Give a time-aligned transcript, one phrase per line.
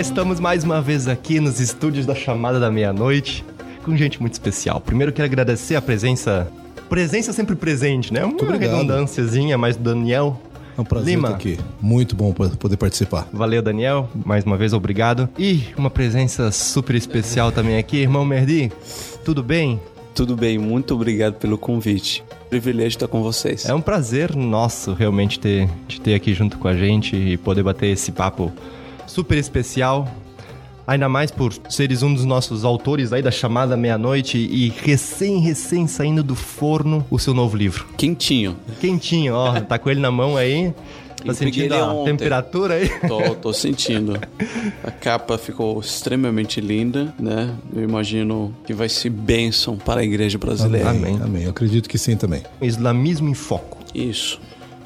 [0.00, 3.44] Estamos mais uma vez aqui nos estúdios da Chamada da Meia-Noite
[3.84, 4.80] com gente muito especial.
[4.80, 6.48] Primeiro quero agradecer a presença.
[6.88, 8.24] Presença sempre presente, né?
[8.24, 8.72] Uma obrigado.
[8.72, 10.40] redundânciazinha, mas do Daniel.
[10.76, 11.28] É um prazer Lima.
[11.28, 11.58] estar aqui.
[11.80, 13.26] Muito bom po- poder participar.
[13.32, 14.08] Valeu, Daniel.
[14.24, 15.28] Mais uma vez, obrigado.
[15.38, 18.70] E uma presença super especial também aqui, irmão Merdi.
[19.24, 19.80] Tudo bem?
[20.14, 22.22] Tudo bem, muito obrigado pelo convite.
[22.50, 23.66] Privilégio estar com vocês.
[23.66, 27.62] É um prazer nosso realmente ter, te ter aqui junto com a gente e poder
[27.62, 28.50] bater esse papo
[29.06, 30.08] super especial.
[30.86, 35.88] Ainda mais por seres um dos nossos autores aí da chamada meia-noite e recém, recém
[35.88, 37.86] saindo do forno o seu novo livro.
[37.96, 38.56] Quentinho.
[38.80, 40.72] Quentinho, ó, tá com ele na mão aí.
[41.16, 42.12] Tá Eu sentindo a ontem.
[42.12, 42.88] temperatura aí?
[43.08, 44.16] Tô, tô sentindo.
[44.84, 47.52] A capa ficou extremamente linda, né?
[47.74, 50.90] Eu imagino que vai ser bênção para a igreja brasileira.
[50.90, 51.18] Amém.
[51.20, 51.42] Amém.
[51.44, 52.42] Eu acredito que sim também.
[52.62, 53.78] Islamismo em Foco.
[53.92, 54.38] Isso,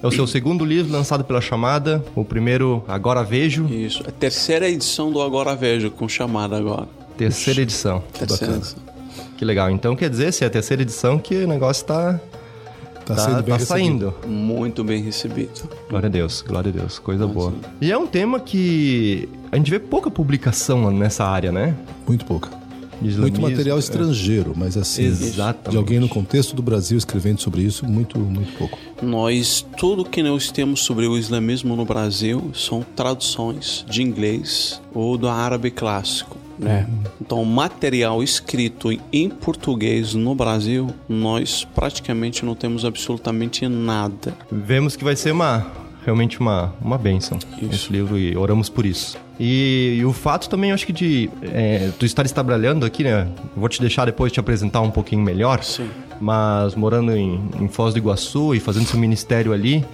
[0.02, 2.02] É o seu segundo livro lançado pela chamada.
[2.14, 3.66] O primeiro, Agora Vejo.
[3.66, 4.02] isso.
[4.06, 6.88] A terceira edição do Agora Vejo, com chamada agora.
[7.18, 8.02] Terceira edição.
[8.18, 8.78] Terceira edição.
[9.36, 9.70] Que legal.
[9.70, 12.18] Então quer dizer, se é a terceira edição, que o negócio tá,
[13.04, 13.66] Tá, tá, sendo bem tá recebido.
[13.66, 14.14] saindo.
[14.26, 15.68] Muito bem recebido.
[15.88, 17.34] Glória a Deus, glória a Deus, coisa Nossa.
[17.34, 17.52] boa.
[17.80, 21.74] E é um tema que a gente vê pouca publicação nessa área, né?
[22.06, 22.50] Muito pouca.
[23.00, 23.80] Muito material é.
[23.80, 25.70] estrangeiro, mas assim, Exatamente.
[25.70, 28.78] de alguém no contexto do Brasil escrevendo sobre isso, muito, muito pouco.
[29.02, 35.16] Nós, tudo que nós temos sobre o islamismo no Brasil são traduções de inglês ou
[35.16, 36.36] do árabe clássico.
[36.58, 36.86] Né?
[37.18, 44.34] Então, material escrito em português no Brasil, nós praticamente não temos absolutamente nada.
[44.52, 47.74] Vemos que vai ser uma realmente uma, uma bênção Isso.
[47.74, 49.18] esse livro e oramos por isso.
[49.38, 53.26] E, e o fato também, eu acho que de é, tu estar trabalhando aqui, né?
[53.56, 55.62] Vou te deixar depois te apresentar um pouquinho melhor.
[55.62, 55.88] Sim.
[56.20, 59.84] Mas morando em, em Foz do Iguaçu e fazendo seu ministério ali,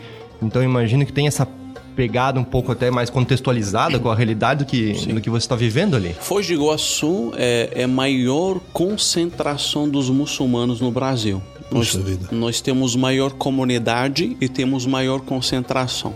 [0.43, 1.47] então imagino que tem essa
[1.95, 5.57] pegada um pouco até mais contextualizada com a realidade do que, do que você está
[5.57, 6.15] vivendo ali.
[6.21, 11.41] Foz do Iguaçu é, é a maior concentração dos muçulmanos no Brasil.
[11.71, 12.29] Nós, vida.
[12.31, 16.15] nós temos maior comunidade e temos maior concentração.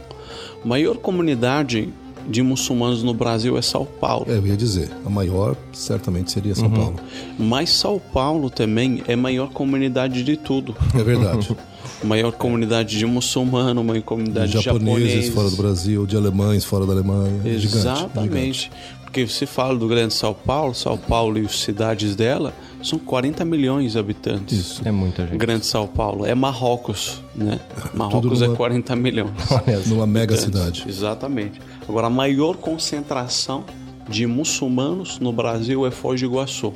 [0.64, 1.88] Maior comunidade
[2.28, 4.26] de muçulmanos no Brasil é São Paulo.
[4.28, 6.96] É, eu ia dizer, a maior certamente seria São Paulo.
[7.38, 10.76] Mas São Paulo também é a maior comunidade de tudo.
[10.94, 11.56] É verdade.
[12.02, 15.34] Maior comunidade de muçulmano, maior comunidade De de japoneses japoneses.
[15.34, 17.42] fora do Brasil, de alemães fora da Alemanha.
[17.44, 18.70] É Gigante, gigante.
[19.10, 23.44] Porque você fala do Grande São Paulo, São Paulo e as cidades dela são 40
[23.44, 24.56] milhões de habitantes.
[24.56, 24.82] Isso.
[24.84, 25.36] É muita gente.
[25.36, 26.24] Grande São Paulo.
[26.24, 27.58] É Marrocos, né?
[27.92, 29.32] Marrocos numa- é 40 milhões.
[29.86, 30.84] Numa mega cidade.
[30.86, 31.60] Exatamente.
[31.88, 33.64] Agora, a maior concentração
[34.08, 36.72] de muçulmanos no Brasil é Foz do Iguaçu.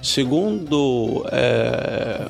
[0.00, 2.28] Segundo é,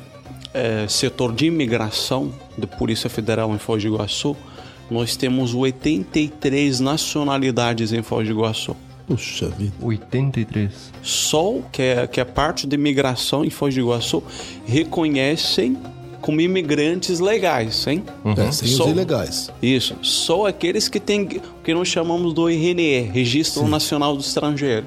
[0.55, 4.35] é, setor de imigração da Polícia Federal em Foz do Iguaçu,
[4.89, 8.75] nós temos 83 nacionalidades em Foz do Iguaçu.
[9.09, 9.73] Puxa vida.
[9.81, 10.71] 83.
[11.01, 14.23] Só que é, que é parte de imigração em Foz do Iguaçu
[14.67, 15.75] reconhecem
[16.21, 18.03] como imigrantes legais, hein?
[18.37, 19.49] É, sem Só- os ilegais.
[19.61, 24.85] Isso, só aqueles que têm o que nós chamamos do RNE, Registro Nacional do Estrangeiro.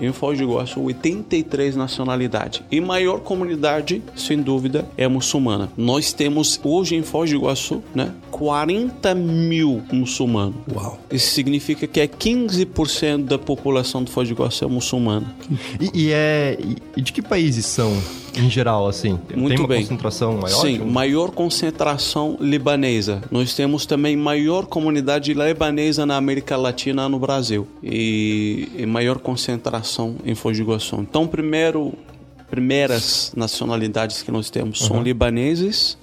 [0.00, 2.62] Em Foz do Iguaçu, 83 nacionalidades.
[2.70, 5.70] E maior comunidade, sem dúvida, é a muçulmana.
[5.76, 10.56] Nós temos hoje em Foz do Iguaçu, né, 40 mil muçulmanos.
[10.72, 10.98] Uau.
[11.10, 15.34] Isso significa que é 15% da população de Foz do Iguaçu é muçulmana.
[15.80, 16.58] E, e é.
[16.96, 17.92] E de que países são,
[18.36, 19.16] em geral, assim?
[19.28, 19.82] Tem Muito uma bem.
[19.82, 20.60] concentração maior?
[20.60, 23.22] Sim, maior concentração libanesa.
[23.30, 27.66] Nós temos também maior comunidade libanesa na América Latina, no Brasil.
[27.82, 30.96] E, e maior concentração em Foz do Iguaçu.
[30.96, 31.94] Então, primeiro,
[32.50, 35.98] primeiras nacionalidades que nós temos são libaneses,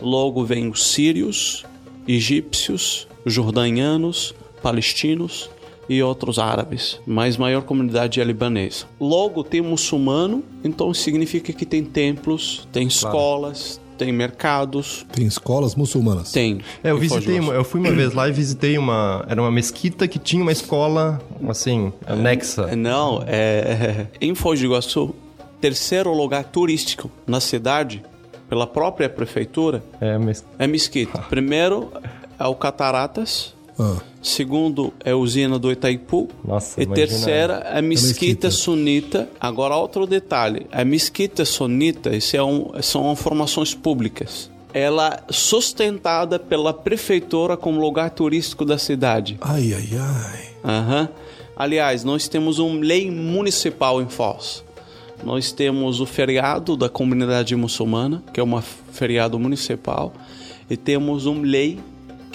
[0.00, 1.64] logo vem os sírios,
[2.06, 5.50] egípcios, jordanianos, palestinos
[5.88, 8.84] e outros árabes, mas maior comunidade é libanesa.
[9.00, 16.30] Logo tem muçulmano, então significa que tem templos, tem escolas, tem mercados, Tem escolas muçulmanas.
[16.30, 16.60] tem.
[16.84, 20.06] É, eu visitei, uma- eu fui uma vez lá e visitei uma, era uma mesquita
[20.06, 22.76] que tinha uma escola, assim, anexa.
[22.76, 25.14] Não, é em Foz do Iguaçu,
[25.60, 28.02] terceiro lugar turístico na cidade,
[28.48, 30.44] pela própria prefeitura, É, mes...
[30.58, 31.18] é Mesquita.
[31.28, 31.90] Primeiro
[32.38, 33.96] é o Cataratas, Ah.
[34.20, 36.28] Segundo é a usina do Itaipu.
[36.44, 38.50] Nossa, e imagina- terceira é a mesquita mesquita.
[38.50, 39.28] sunita.
[39.40, 44.50] Agora, outro detalhe: a mesquita sunita isso é um, são formações públicas.
[44.74, 49.38] Ela é sustentada pela prefeitura como lugar turístico da cidade.
[49.40, 50.40] Ai, ai, ai.
[50.64, 51.08] Aham.
[51.56, 54.62] Aliás, nós temos uma lei municipal em Foz.
[55.24, 58.60] Nós temos o feriado da comunidade muçulmana, que é um
[58.92, 60.12] feriado municipal,
[60.70, 61.78] e temos uma lei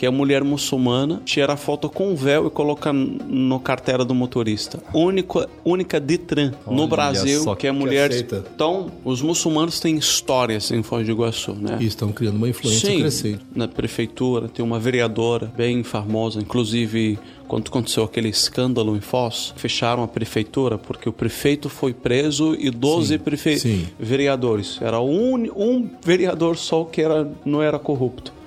[0.04, 4.84] que a mulher muçulmana tira a foto com véu e coloca no carteira do motorista.
[4.94, 8.10] Única, única Detran no Olha Brasil só que a que mulher.
[8.10, 8.44] aceita.
[8.54, 11.78] Então, os muçulmanos têm histórias em Foz do Iguaçu, né?
[11.80, 13.40] E estão criando uma influência Sim, crescente.
[13.56, 17.18] na prefeitura tem uma vereadora bem famosa, inclusive
[17.48, 22.70] quando aconteceu aquele escândalo em Foz, fecharam a prefeitura porque o prefeito foi preso e
[22.70, 23.58] 12 prefe...
[23.58, 23.88] sim.
[23.98, 24.80] vereadores.
[24.82, 28.43] Era um, um vereador só que era, não era corrupto.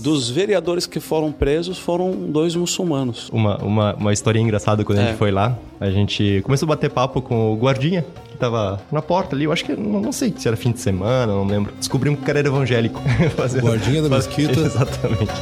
[0.00, 3.28] Dos vereadores que foram presos foram dois muçulmanos.
[3.30, 5.06] Uma, uma, uma história engraçada quando a É.
[5.08, 5.56] gente foi lá.
[5.80, 9.44] A gente começou a bater papo com o guardinha, que tava na porta ali.
[9.44, 11.72] Eu acho que, não, não sei se era fim de semana, não lembro.
[11.78, 13.00] Descobrimos que o cara era evangélico.
[13.36, 14.52] Fazendo- Guardinha da mesquita.
[14.60, 15.32] Exatamente.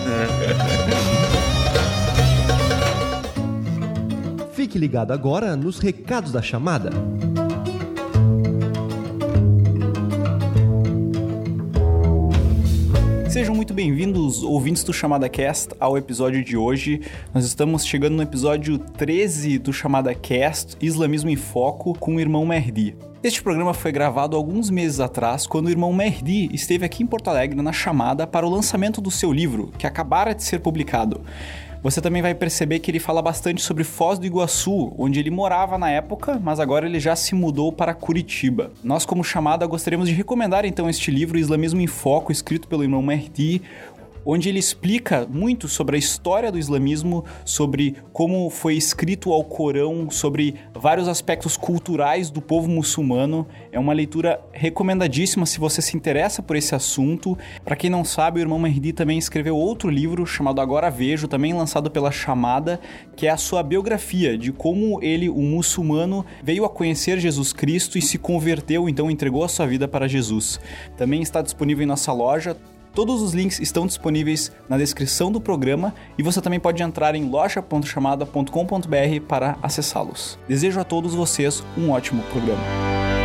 [4.52, 6.90] Fique ligado agora nos recados da chamada.
[13.30, 17.00] Sejam muito bem-vindos, ouvintes do Chamada Cast, ao episódio de hoje.
[17.32, 22.44] Nós estamos chegando no episódio 13 do Chamada Cast, Islamismo em Foco, com o irmão
[22.44, 22.96] Merdi.
[23.22, 27.28] Este programa foi gravado alguns meses atrás, quando o irmão Merdi esteve aqui em Porto
[27.28, 31.20] Alegre na chamada para o lançamento do seu livro, que acabara de ser publicado.
[31.82, 35.78] Você também vai perceber que ele fala bastante sobre Foz do Iguaçu, onde ele morava
[35.78, 38.70] na época, mas agora ele já se mudou para Curitiba.
[38.84, 43.00] Nós, como chamada, gostaríamos de recomendar então este livro, Islamismo em Foco, escrito pelo irmão
[43.00, 43.62] Mehdi,
[44.32, 50.08] onde ele explica muito sobre a história do islamismo, sobre como foi escrito ao Corão,
[50.08, 53.44] sobre vários aspectos culturais do povo muçulmano.
[53.72, 57.36] É uma leitura recomendadíssima se você se interessa por esse assunto.
[57.64, 61.52] Para quem não sabe, o irmão Mehdi também escreveu outro livro chamado Agora Vejo, também
[61.52, 62.78] lançado pela Chamada,
[63.16, 67.98] que é a sua biografia de como ele, um muçulmano, veio a conhecer Jesus Cristo
[67.98, 70.60] e se converteu, então entregou a sua vida para Jesus.
[70.96, 72.56] Também está disponível em nossa loja.
[72.94, 77.28] Todos os links estão disponíveis na descrição do programa e você também pode entrar em
[77.28, 80.38] loja.chamada.com.br para acessá-los.
[80.48, 83.19] Desejo a todos vocês um ótimo programa.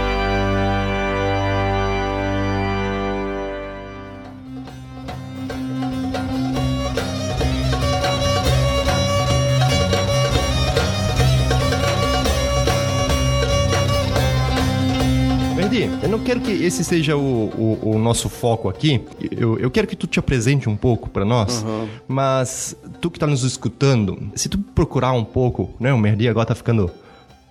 [16.26, 19.02] Quero que esse seja o, o, o nosso foco aqui.
[19.32, 21.64] Eu, eu quero que tu te apresente um pouco pra nós.
[22.08, 25.94] Mas tu que tá nos escutando, se tu procurar um pouco, né?
[25.94, 26.92] O Merdi agora tá ficando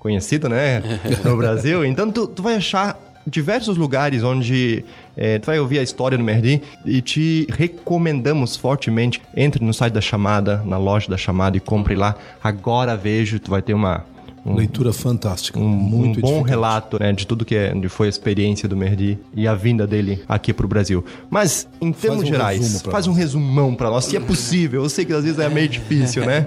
[0.00, 0.82] conhecido, né?
[1.24, 1.84] No Brasil.
[1.84, 4.84] Então tu, tu vai achar diversos lugares onde
[5.16, 9.22] eh, tu vai ouvir a história do Merdi e te recomendamos fortemente.
[9.36, 12.16] Entre no site da Chamada, na loja da Chamada e compre lá.
[12.42, 14.04] Agora vejo, tu vai ter uma...
[14.44, 15.58] um- Leitura fantástica.
[15.58, 19.18] um, muito um bom relato né, de tudo que é, foi a experiência do Merdi
[19.34, 21.04] e a vinda dele aqui pro Brasil.
[21.30, 23.18] Mas, em termos um gerais, faz um nós.
[23.18, 24.82] resumão pra nós, se é possível.
[24.82, 26.46] Eu sei que às vezes é meio difícil, né?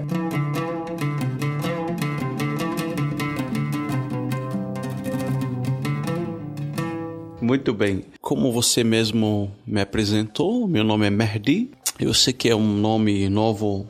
[7.40, 8.04] Muito bem.
[8.20, 11.70] Como você mesmo me apresentou, meu nome é Merdi.
[11.98, 13.86] Eu sei que é um nome novo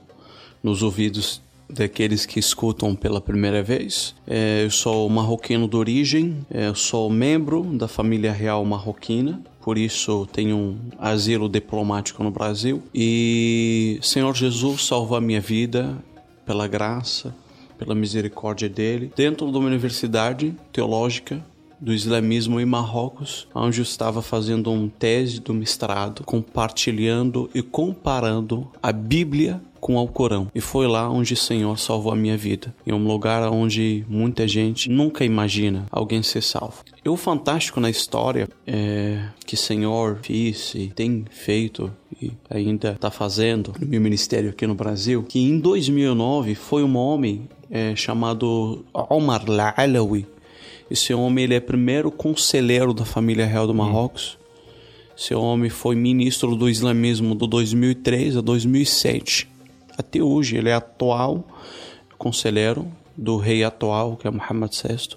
[0.62, 4.14] nos ouvidos daqueles que escutam pela primeira vez.
[4.26, 9.40] É, eu sou marroquino de origem, é, eu sou membro da família real marroquina.
[9.60, 12.82] Por isso tenho um asilo diplomático no Brasil.
[12.94, 15.98] E Senhor Jesus salvou a minha vida
[16.46, 17.34] pela graça,
[17.78, 21.44] pela misericórdia dele, dentro de uma universidade teológica
[21.80, 28.68] do islamismo em Marrocos, onde eu estava fazendo um tese do mestrado, compartilhando e comparando
[28.82, 30.50] a Bíblia com o Corão.
[30.54, 32.74] E foi lá onde o Senhor salvou a minha vida.
[32.86, 36.82] Em um lugar onde muita gente nunca imagina alguém ser salvo.
[37.04, 42.92] E o fantástico na história é que o Senhor fez e tem feito e ainda
[42.92, 47.94] está fazendo no meu ministério aqui no Brasil, que em 2009 foi um homem é,
[47.94, 50.26] chamado Omar La'alawi,
[50.90, 54.38] esse homem ele é primeiro conselheiro da família real do Marrocos.
[55.16, 59.48] Esse homem foi ministro do islamismo do 2003 a 2007.
[59.96, 61.44] Até hoje ele é atual
[62.18, 65.16] conselheiro do rei atual, que é Mohammed VI.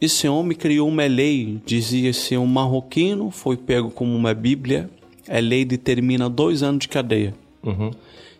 [0.00, 4.90] Esse homem criou uma lei, dizia se um marroquino foi pego como uma bíblia,
[5.28, 7.34] a lei determina dois anos de cadeia.
[7.62, 7.90] Uhum.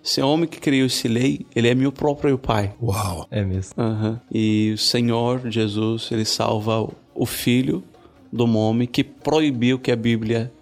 [0.05, 2.75] Esse homem que criou essa lei, ele é meu próprio pai.
[2.83, 3.27] Uau.
[3.31, 3.73] É mesmo.
[3.79, 4.21] Aham.
[4.31, 7.83] E o Senhor Jesus, ele salva o filho
[8.31, 10.53] do homem que proibiu que a Bíblia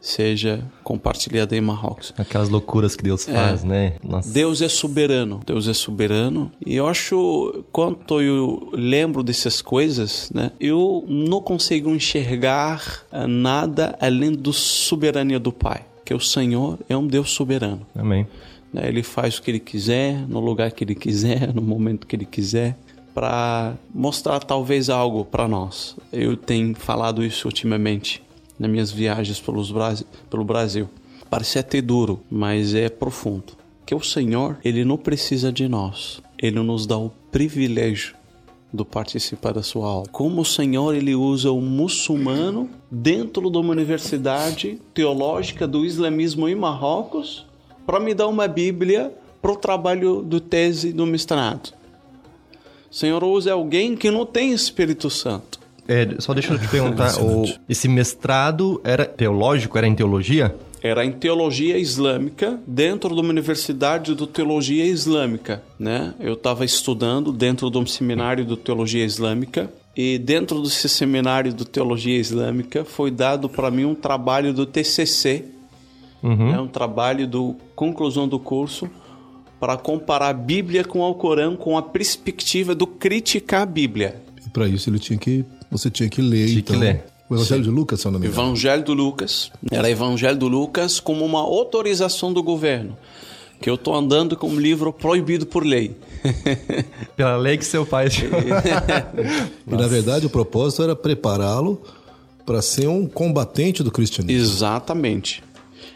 [0.00, 2.14] seja compartilhada em Marrocos.
[2.16, 3.94] Aquelas loucuras que Deus faz, né?
[4.04, 4.32] Nossa.
[4.32, 6.52] Deus é soberano, Deus é soberano.
[6.64, 13.96] E eu acho, quando eu lembro dessas coisas, né, eu não consigo enxergar eh, nada
[14.00, 17.84] além do soberania do Pai, que o Senhor é um Deus soberano.
[17.92, 18.28] Amém.
[18.72, 18.88] Né?
[18.88, 22.26] Ele faz o que ele quiser, no lugar que ele quiser, no momento que ele
[22.26, 22.76] quiser,
[23.14, 25.96] para mostrar talvez algo para nós.
[26.12, 28.22] Eu tenho falado isso ultimamente
[28.58, 30.88] nas minhas viagens pelos Brasi- pelo Brasil.
[31.30, 33.54] Parece até duro, mas é profundo.
[33.86, 36.20] Que o Senhor, ele não precisa de nós.
[36.38, 38.14] Ele nos dá o privilégio
[38.72, 40.06] do participar da sua aula.
[40.12, 46.54] Como o Senhor ele usa o muçulmano dentro de uma universidade teológica do islamismo em
[46.54, 47.45] Marrocos
[47.86, 51.72] para me dar uma Bíblia para o trabalho do tese do mestrado.
[52.90, 55.60] O Senhor usa alguém que não tem Espírito Santo.
[55.88, 60.54] É, só deixa eu te perguntar, o, esse mestrado era teológico, era em teologia?
[60.82, 66.14] Era em teologia islâmica dentro de uma universidade de teologia islâmica, né?
[66.20, 71.64] Eu estava estudando dentro de um seminário de teologia islâmica e dentro desse seminário de
[71.66, 75.44] teologia islâmica foi dado para mim um trabalho do TCC,
[76.22, 78.88] é um trabalho do conclusão do curso
[79.60, 84.22] para comparar a Bíblia com o Alcorão com a perspectiva do criticar a Bíblia.
[84.46, 85.44] E para isso ele tinha que.
[85.70, 86.78] Você tinha que ler, Tinha que então.
[86.80, 87.04] ler.
[87.28, 88.42] O Evangelho de Lucas, se eu não me engano.
[88.42, 89.50] Evangelho do Lucas.
[89.70, 92.96] Era Evangelho do Lucas como uma autorização do governo.
[93.60, 95.96] Que eu estou andando com um livro proibido por lei.
[97.16, 98.06] Pela lei que seu pai...
[99.66, 101.82] E na verdade o propósito era prepará-lo
[102.44, 104.40] para ser um combatente do cristianismo.
[104.40, 105.42] Exatamente.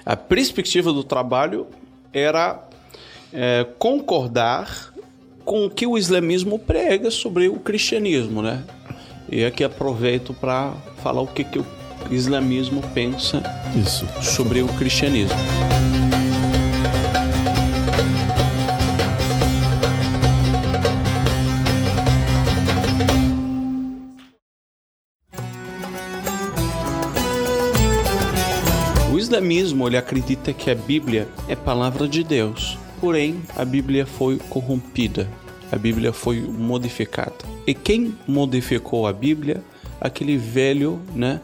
[0.04, 1.66] A perspectiva do trabalho
[2.12, 2.62] era
[3.33, 4.92] é, concordar
[5.45, 8.62] com o que o islamismo prega sobre o cristianismo, né?
[9.30, 11.66] E aqui aproveito para falar o que, que o
[12.11, 13.42] islamismo pensa
[13.76, 14.07] Isso.
[14.23, 15.38] sobre o cristianismo.
[29.40, 35.26] Islamismo ele acredita que a Bíblia é palavra de Deus, porém a Bíblia foi corrompida,
[35.73, 37.37] a Bíblia foi modificada.
[37.66, 39.64] E quem modificou a Bíblia?
[39.99, 41.40] Aquele velho, né,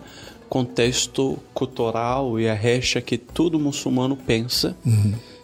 [0.46, 4.76] contexto cultural e a recha que todo muçulmano pensa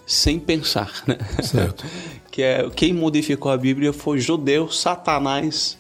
[0.07, 1.17] sem pensar, né?
[1.43, 1.87] Certo.
[2.31, 5.79] que é quem modificou a Bíblia foi judeu, Satanás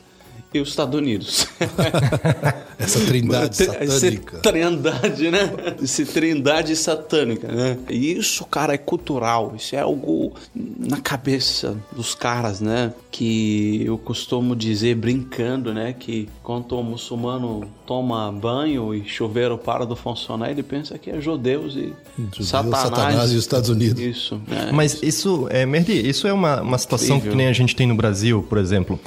[0.55, 1.47] e os Estados Unidos.
[2.79, 4.39] Essa trindade Essa satânica.
[4.39, 5.53] trindade, né?
[5.81, 7.79] Essa trindade satânica, né?
[7.89, 9.55] E isso, cara, é cultural.
[9.57, 12.93] Isso é algo na cabeça dos caras, né?
[13.11, 15.95] Que eu costumo dizer brincando, né?
[15.97, 21.21] Que quando o muçulmano toma banho e chuveiro para de funcionar, ele pensa que é
[21.21, 22.83] judeus e Judeu, Satanás.
[22.83, 24.01] Satanás e os Estados Unidos.
[24.01, 24.71] Isso, né?
[24.73, 27.33] Mas isso, é, Merdi, isso é uma, uma situação Incrível.
[27.33, 28.99] que nem a gente tem no Brasil, por exemplo.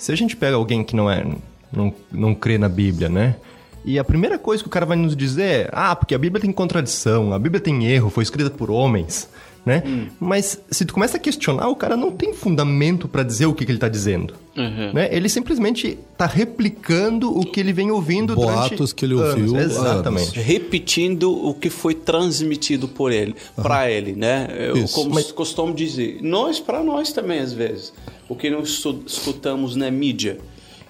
[0.00, 1.22] Se a gente pega alguém que não é,
[1.70, 3.36] não, não crê na Bíblia, né?
[3.84, 6.40] E a primeira coisa que o cara vai nos dizer é, ah, porque a Bíblia
[6.40, 9.28] tem contradição, a Bíblia tem erro, foi escrita por homens,
[9.70, 9.84] né?
[9.86, 10.08] Hum.
[10.18, 13.64] Mas se tu começa a questionar, o cara não tem fundamento pra dizer o que,
[13.64, 14.34] que ele tá dizendo.
[14.56, 14.92] Uhum.
[14.92, 15.08] Né?
[15.12, 19.52] Ele simplesmente tá replicando o que ele vem ouvindo Boatos durante que ele anos.
[19.52, 20.40] ouviu Exatamente.
[20.40, 24.48] repetindo o que foi transmitido por ele, para ele, né?
[24.58, 27.92] Eu como costumo dizer, nós para nós também às vezes,
[28.28, 30.38] o que nós escutamos na mídia.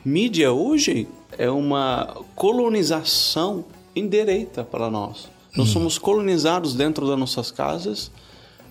[0.02, 1.06] Mídia hoje
[1.36, 3.62] é uma colonização
[3.94, 5.28] indireita para nós.
[5.54, 8.10] Nós somos colonizados dentro das nossas casas,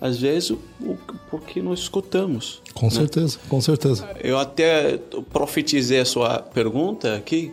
[0.00, 0.58] às vezes o-
[1.30, 2.62] porque nós escutamos.
[2.74, 4.08] Com certeza, com certeza.
[4.22, 4.98] Eu até
[5.32, 7.52] profetizei a sua pergunta aqui.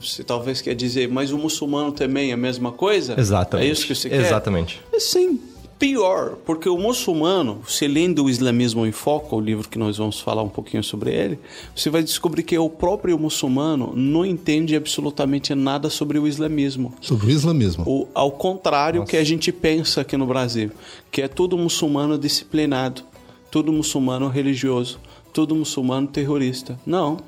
[0.00, 3.18] Você talvez quer dizer, mas o muçulmano também é a mesma coisa?
[3.18, 3.68] Exatamente.
[3.68, 4.20] É isso que você quer?
[4.20, 4.80] Exatamente.
[4.98, 5.40] Sim,
[5.84, 10.18] pior, porque o muçulmano, se lendo o Islamismo em Foco, o livro que nós vamos
[10.18, 11.38] falar um pouquinho sobre ele,
[11.76, 16.94] você vai descobrir que o próprio muçulmano não entende absolutamente nada sobre o islamismo.
[17.02, 17.84] Sobre o islamismo.
[17.86, 20.70] O, ao contrário que a gente pensa aqui no Brasil,
[21.12, 23.02] que é todo muçulmano disciplinado,
[23.50, 24.98] todo muçulmano religioso,
[25.34, 26.80] todo muçulmano terrorista.
[26.86, 27.18] Não.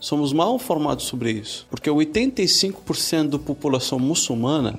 [0.00, 1.66] Somos mal informados sobre isso.
[1.68, 4.78] Porque 85% da população muçulmana,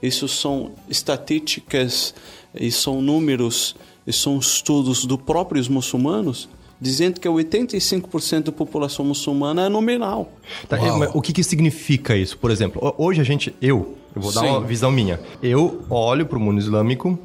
[0.00, 2.14] isso são estatísticas
[2.58, 3.74] e são números
[4.06, 6.48] e são estudos dos próprios muçulmanos,
[6.80, 10.30] dizendo que 85% da população muçulmana é nominal.
[10.68, 10.76] Tá,
[11.14, 12.36] o que, que significa isso?
[12.38, 14.48] Por exemplo, ho- hoje a gente, eu, eu vou dar Sim.
[14.48, 15.18] uma visão minha.
[15.42, 17.18] Eu olho para o mundo islâmico,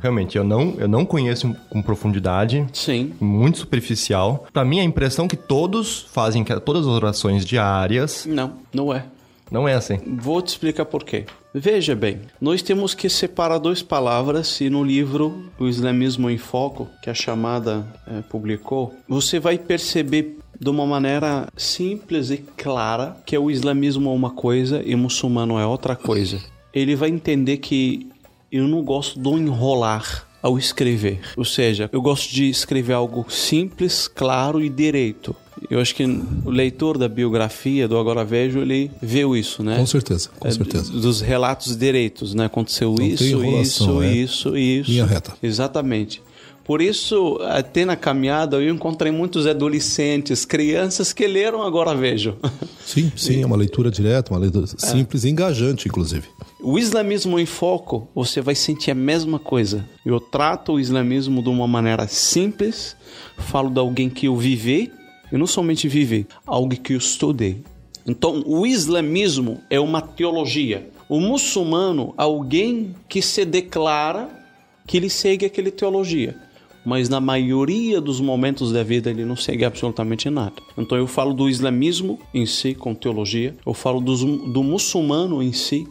[0.00, 2.64] realmente, eu não, eu não conheço com profundidade.
[2.72, 3.12] Sim.
[3.20, 4.46] Muito superficial.
[4.52, 8.24] Pra mim, a impressão que todos fazem que todas as orações diárias.
[8.26, 9.04] Não, não é.
[9.50, 9.98] Não é assim.
[10.06, 11.24] Vou te explicar por quê.
[11.54, 16.88] Veja bem, nós temos que separar duas palavras e no livro O Islamismo em Foco,
[17.02, 23.38] que a chamada é, publicou, você vai perceber de uma maneira simples e clara que
[23.38, 26.40] o islamismo é uma coisa e o muçulmano é outra coisa.
[26.74, 28.08] Ele vai entender que
[28.50, 31.20] eu não gosto do enrolar ao escrever.
[31.36, 35.34] Ou seja, eu gosto de escrever algo simples, claro e direito.
[35.70, 39.76] Eu acho que o leitor da biografia do Agora Vejo, ele viu isso, né?
[39.76, 40.92] Com certeza, com É, certeza.
[40.92, 42.46] Dos relatos direitos, né?
[42.46, 44.90] Aconteceu Não isso, isso, é isso, isso.
[44.90, 45.34] linha reta.
[45.42, 46.22] Exatamente.
[46.64, 52.36] Por isso, até na caminhada, eu encontrei muitos adolescentes, crianças que leram Agora Vejo.
[52.84, 56.24] Sim, sim, é uma leitura direta, uma leitura simples e engajante, inclusive.
[56.60, 59.84] O islamismo em foco, você vai sentir a mesma coisa.
[60.04, 62.96] Eu trato o islamismo de uma maneira simples,
[63.38, 64.90] falo de alguém que eu vivi,
[65.32, 67.62] e não somente vivi, algo que eu estudei.
[68.06, 70.88] Então, o islamismo é uma teologia.
[71.08, 74.28] O muçulmano, alguém que se declara
[74.86, 76.36] que ele segue aquela teologia.
[76.84, 80.54] Mas na maioria dos momentos da vida ele não segue absolutamente nada.
[80.76, 83.54] Então eu falo do islamismo em si, com teologia.
[83.66, 85.86] Eu falo dos- do muçulmano em si,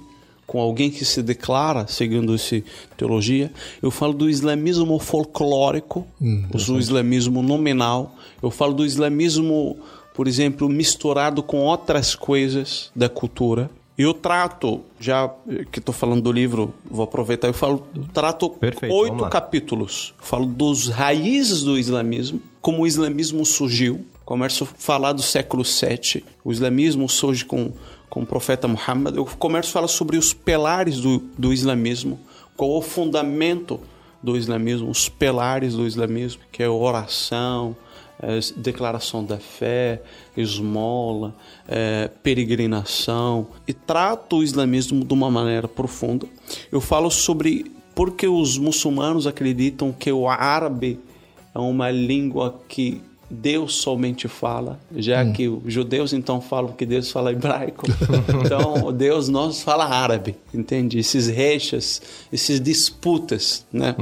[0.47, 2.63] com alguém que se declara seguindo essa
[2.95, 3.51] teologia.
[3.81, 8.15] Eu falo do islamismo folclórico, do islamismo nominal.
[8.41, 9.77] Eu falo do islamismo,
[10.15, 13.69] por exemplo, misturado com outras coisas da cultura.
[13.97, 15.29] Eu trato, já
[15.71, 20.13] que estou falando do livro, vou aproveitar, eu falo, eu trato Perfeito, oito capítulos.
[20.19, 24.05] Falo dos raízes do islamismo, como o islamismo surgiu.
[24.23, 26.23] Começo a falar do século VII.
[26.43, 27.71] O islamismo surge com,
[28.09, 29.15] com o profeta Muhammad.
[29.15, 32.19] Eu começo a falar sobre os pilares do, do islamismo,
[32.55, 33.79] qual o fundamento
[34.21, 37.75] do islamismo, os pilares do islamismo, que é oração,
[38.19, 40.01] eh, declaração da fé,
[40.35, 41.35] esmola,
[41.67, 46.25] eh, peregrinação, e trato o islamismo de uma maneira profunda.
[46.71, 50.99] Eu falo sobre por que os muçulmanos acreditam que o árabe
[51.53, 57.11] é uma língua que Deus somente fala, já que os judeus então falam que Deus
[57.11, 57.85] fala hebraico.
[58.45, 60.97] então, Deus nós fala árabe, entende?
[60.97, 63.95] Esses rechas, esses disputas, né?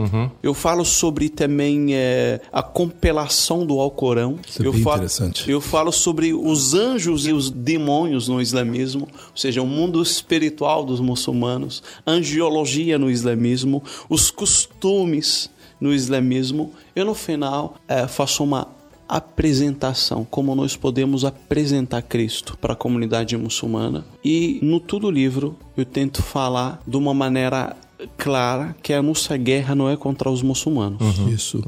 [0.44, 4.38] Eu falo sobre também eh, a compilação do Alcorão.
[4.48, 5.50] Isso é eu bem falo, interessante.
[5.50, 10.86] eu falo sobre os anjos e os demônios no islamismo, ou seja, o mundo espiritual
[10.86, 16.74] dos muçulmanos, angiologia no islamismo, os costumes no islamismo.
[16.96, 18.75] E no final eh, faço uma
[19.08, 24.06] apresentação, como nós podemos apresentar Cristo para a comunidade muçulmana.
[24.24, 27.76] E no todo o livro eu tento falar de uma maneira
[28.18, 31.02] clara que a nossa guerra não é contra os muçulmanos.
[31.30, 31.62] Isso.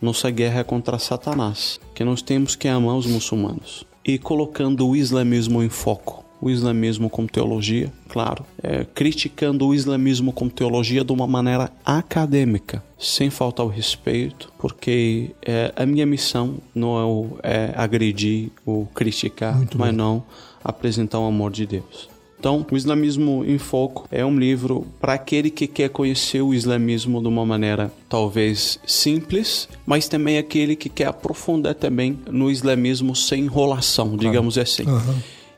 [0.00, 3.84] Nossa guerra é contra Satanás, que nós temos que amar os muçulmanos.
[4.04, 6.23] E colocando o islamismo em foco.
[6.44, 8.44] O islamismo como teologia, claro.
[8.62, 15.30] É, criticando o islamismo como teologia de uma maneira acadêmica, sem faltar o respeito, porque
[15.44, 20.22] é, a minha missão não é, o- é agredir ou criticar, mas não
[20.62, 22.08] apresentar o amor de Deus.
[22.38, 27.22] Então, o Islamismo em Foco é um livro para aquele que quer conhecer o islamismo
[27.22, 33.44] de uma maneira talvez simples, mas também aquele que quer aprofundar também no islamismo sem
[33.44, 34.84] enrolação, digamos assim.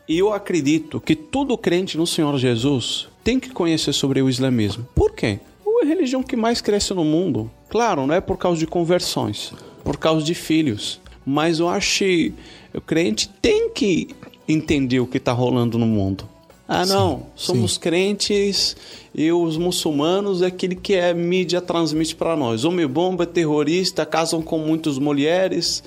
[0.09, 4.87] E eu acredito que todo crente no Senhor Jesus tem que conhecer sobre o islamismo.
[4.95, 5.41] Por quê?
[5.67, 7.51] É a religião que mais cresce no mundo.
[7.69, 9.53] Claro, não é por causa de conversões,
[9.85, 11.01] por causa de filhos.
[11.25, 12.33] Mas eu acho que
[12.73, 14.09] o crente tem que
[14.49, 16.29] entender o que está rolando no mundo.
[16.69, 18.77] Ah, não, somos crentes
[19.15, 22.65] e os muçulmanos é aquele que a mídia transmite para nós.
[22.65, 25.83] Homem bomba, terrorista, casam com muitas mulheres,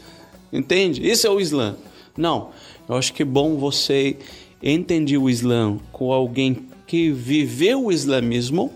[0.53, 1.05] entende?
[1.05, 1.75] Isso é o Islã.
[2.17, 2.49] Não,
[2.89, 4.17] eu acho que é bom você
[4.61, 8.73] entender o Islã com alguém que viveu o islamismo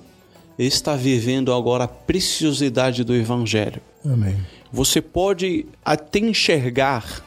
[0.58, 3.82] e está vivendo agora a preciosidade do Evangelho.
[4.06, 4.38] Amém.
[4.72, 7.24] Você pode até enxergar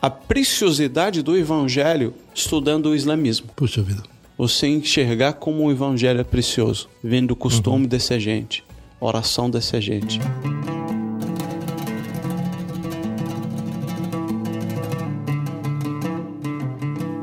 [0.00, 3.48] a preciosidade do Evangelho estudando o islamismo.
[3.56, 4.04] Puxa vida.
[4.36, 8.62] Você enxergar como o Evangelho é precioso, vendo o costume dessa gente,
[9.00, 10.20] oração dessa gente.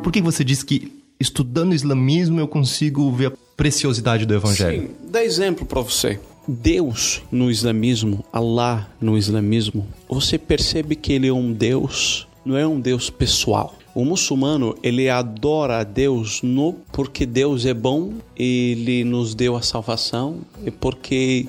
[0.06, 4.84] Por que você diz que estudando o islamismo eu consigo ver a preciosidade do evangelho?
[4.84, 6.20] Sim, dá exemplo para você.
[6.48, 12.68] Deus no islamismo, Allah no islamismo, você percebe que ele é um Deus, não é
[12.68, 13.74] um Deus pessoal.
[13.96, 19.64] O muçulmano, ele adora a Deus no porque Deus é bom, ele nos deu a
[19.64, 21.48] salvação e porque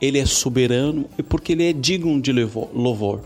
[0.00, 3.20] ele é soberano e porque ele é digno de louvor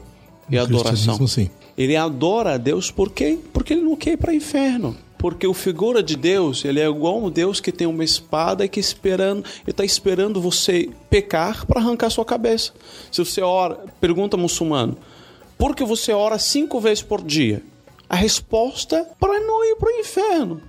[0.49, 1.27] e No adoração.
[1.27, 1.51] sim.
[1.77, 3.39] Ele adora a Deus por quê?
[3.53, 4.97] Porque ele não quer ir para o inferno.
[5.19, 8.69] Porque o figura de Deus, ele é igual um Deus que tem uma espada e
[8.69, 12.73] que esperando, ele está esperando você pecar para arrancar sua cabeça.
[13.11, 14.97] Se você ora, pergunta muçulmano,
[15.57, 17.63] por que você ora cinco vezes por dia?
[18.09, 20.61] A resposta é para não ir para o inferno.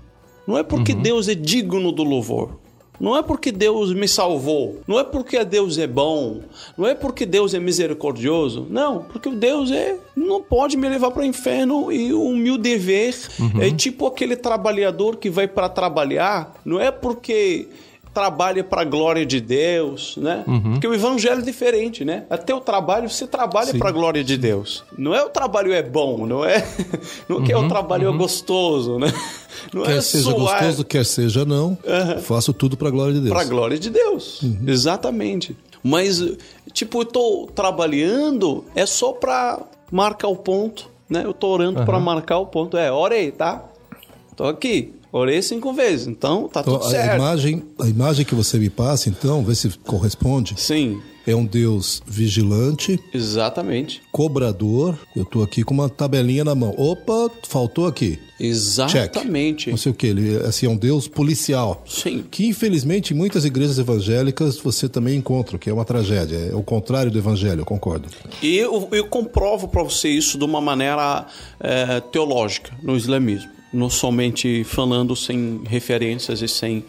[0.48, 2.58] Não é porque Deus é digno do louvor.
[3.00, 4.80] Não é porque Deus me salvou.
[4.88, 6.42] Não é porque Deus é bom.
[6.78, 8.66] Não é porque Deus é misericordioso.
[8.70, 13.16] Não, porque Deus é não pode me levar para o inferno e o meu dever
[13.60, 16.56] é tipo aquele trabalhador que vai para trabalhar.
[16.64, 17.68] Não é porque
[18.16, 20.46] trabalha para a glória de Deus, né?
[20.72, 22.24] Porque o evangelho é diferente, né?
[22.30, 24.86] Até o trabalho você trabalha para a glória de Deus.
[24.98, 26.66] Não é o trabalho é bom, não é?
[27.28, 29.12] Não que é o trabalho é gostoso, né?
[29.74, 31.78] Não Quer é seja suar gostoso, quer seja não,
[32.22, 33.32] faço tudo para a glória de Deus.
[33.34, 34.42] para a glória de Deus.
[34.66, 35.56] Exatamente.
[35.84, 36.24] Mas
[36.72, 39.60] tipo, eu tô trabalhando é só para
[39.92, 41.24] marcar o ponto, né?
[41.26, 42.78] Eu tô orando para marcar o ponto.
[42.78, 43.64] É, orei, tá?
[44.36, 44.94] Tô aqui.
[45.18, 47.16] Orei cinco vezes, então tá Então, tudo a certo.
[47.16, 50.56] imagem, a imagem que você me passa, então, vê se corresponde.
[50.58, 54.02] Sim, É um Deus vigilante, exatamente.
[54.12, 54.96] cobrador.
[55.16, 56.76] Eu tô aqui com uma tabelinha na mão.
[56.78, 58.20] Opa, faltou aqui.
[58.38, 58.42] Check.
[58.42, 59.70] Exatamente.
[59.72, 60.06] Não sei o que.
[60.08, 61.82] Ele assim, é um Deus policial.
[61.88, 62.24] Sim.
[62.30, 66.36] Que infelizmente em muitas igrejas evangélicas você também encontra, que é uma tragédia.
[66.52, 68.08] É o contrário do evangelho, eu concordo.
[68.44, 71.26] E eu, eu comprovo para você isso de uma maneira
[71.60, 76.84] eh, teológica no islamismo, não somente falando sem referências e sem.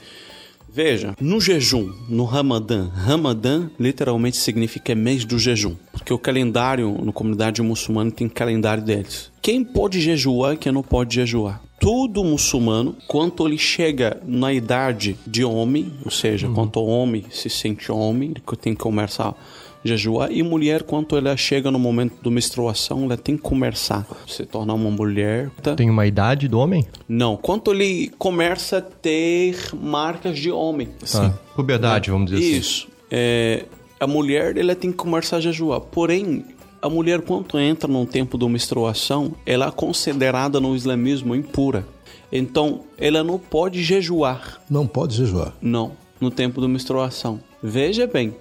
[0.73, 7.13] Veja, no jejum, no Ramadã, Ramadã literalmente significa mês do jejum, porque o calendário na
[7.13, 9.33] comunidade muçulmana tem calendário deles.
[9.41, 11.63] Quem pode jejuar e quem não pode jejuar?
[11.81, 17.49] Todo muçulmano, quando ele chega na idade de homem, ou seja, quando o homem se
[17.49, 19.35] sente homem, ele tem que começar
[19.87, 24.31] jejuar e mulher quando ela chega no momento da menstruação ela tem que começar a
[24.31, 25.75] se tornar uma mulher tá?
[25.75, 26.85] Tem uma idade do homem?
[27.09, 31.31] não quando ele começa a ter marcas de homem Tá.
[31.55, 32.57] Puberdade, vamos dizer assim.
[32.59, 33.65] isso é,
[34.01, 36.45] a mulher ela tem que começar a jejuar porém
[36.83, 41.87] a mulher quando entra num tempo de menstruação ela é considerada no islamismo impura
[42.31, 45.55] então ela não pode jejuar Não pode jejuar.
[45.63, 47.39] não, no tempo da menstruação.
[47.63, 48.35] Veja bem,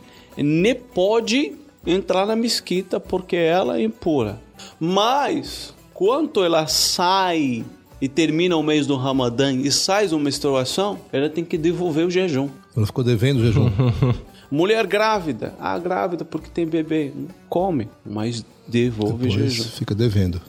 [0.44, 1.54] nem pode
[1.86, 4.42] entrar na mesquita porque ela é impura.
[4.80, 7.64] Mas, quando ela sai
[8.02, 12.12] e termina o mês do Ramadã e sai da menstruação, ela tem que devolver o
[12.12, 12.50] jejum.
[12.76, 13.70] Ela ficou devendo o jejum.
[14.52, 17.12] Mulher grávida, ah, grávida porque tem bebê,
[17.50, 19.70] come, mas devolve o Depois jejum.
[19.70, 20.40] fica devendo.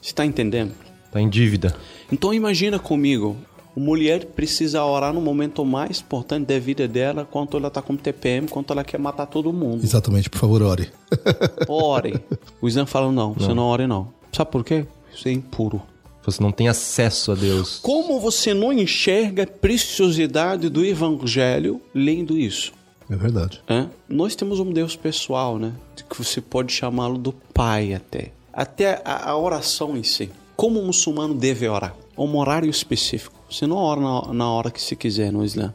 [0.00, 0.72] Você está entendendo?
[1.12, 1.74] Tá em dívida.
[2.10, 3.36] Então imagina comigo,
[3.76, 7.94] a mulher precisa orar no momento mais importante da vida dela, quando ela está com
[7.96, 9.84] TPM, quando ela quer matar todo mundo.
[9.84, 10.90] Exatamente, por favor, ore.
[11.68, 12.20] Ore.
[12.60, 14.08] O Islã fala, não, você não ore não.
[14.32, 14.86] Sabe por quê?
[15.14, 15.82] Você é impuro.
[16.24, 17.78] Você não tem acesso a Deus.
[17.80, 22.72] Como você não enxerga a preciosidade do evangelho lendo isso?
[23.08, 23.62] É verdade.
[23.68, 23.88] Hã?
[24.08, 25.72] Nós temos um Deus pessoal, né?
[26.08, 28.32] Que você pode chamá-lo do Pai até.
[28.52, 30.30] Até a, a oração em si.
[30.56, 31.94] Como o muçulmano deve orar?
[32.18, 33.35] Um horário específico.
[33.50, 35.72] Você não ora na, na hora que você quiser no Islã.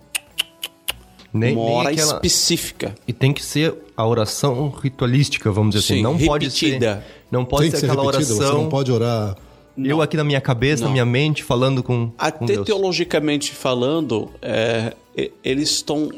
[1.33, 2.13] Nem, Uma nem hora aquela...
[2.15, 2.93] específica.
[3.07, 6.03] E tem que ser a oração ritualística, vamos dizer Sim, assim.
[6.03, 6.95] Não pode repetida.
[6.95, 7.23] ser.
[7.31, 8.61] Não pode ser ser aquela repetido, você oração.
[8.63, 9.37] não pode orar.
[9.77, 10.89] Eu aqui na minha cabeça, Não.
[10.89, 12.65] na minha mente, falando com, com Até Deus.
[12.65, 14.93] teologicamente falando, é,
[15.41, 16.09] eles estão,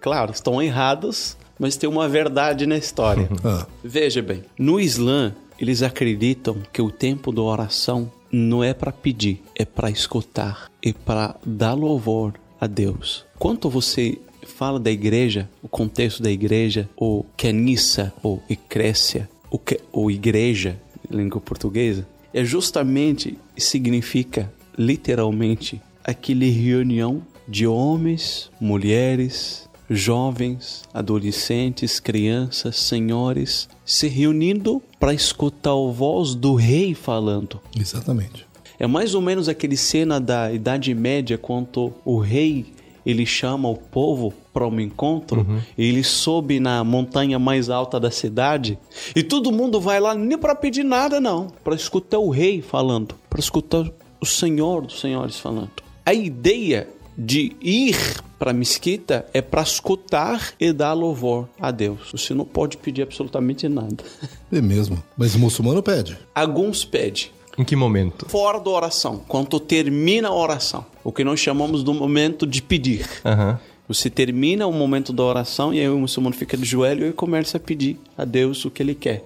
[0.00, 3.28] claro, estão errados, mas tem uma verdade na história.
[3.44, 8.92] Ah, Veja bem, no Islã, eles acreditam que o tempo da oração não é para
[8.92, 13.24] pedir, é para escutar, é para dar louvor a Deus.
[13.38, 19.80] Quando você fala da igreja, o contexto da igreja, ou kenissa, ou ecrécia, ou, que,
[19.92, 20.78] ou igreja,
[21.10, 33.68] língua portuguesa, é justamente, significa literalmente aquele reunião de homens, mulheres, jovens, adolescentes, crianças, senhores
[33.84, 37.60] se reunindo para escutar a voz do rei falando.
[37.76, 38.48] exatamente.
[38.78, 42.72] É mais ou menos aquele cena da Idade Média quando o rei
[43.04, 48.10] ele chama o povo para um encontro e ele sobe na montanha mais alta da
[48.10, 48.78] cidade
[49.14, 53.14] e todo mundo vai lá nem para pedir nada não, para escutar o rei falando,
[53.28, 55.70] para escutar o Senhor dos Senhores falando.
[56.04, 56.88] A ideia
[57.22, 57.96] de ir
[58.38, 62.10] para a mesquita é para escutar e dar louvor a Deus.
[62.12, 64.02] Você não pode pedir absolutamente nada.
[64.50, 65.02] É mesmo.
[65.16, 66.16] Mas o muçulmano pede.
[66.34, 67.26] Alguns pedem,
[67.58, 68.26] Em que momento?
[68.28, 73.06] fora da oração, quando termina a oração, o que nós chamamos do momento de pedir.
[73.24, 73.60] Aham.
[73.86, 77.56] Você termina o momento da oração e aí o muçulmano fica de joelho e começa
[77.56, 79.24] a pedir a Deus o que ele quer.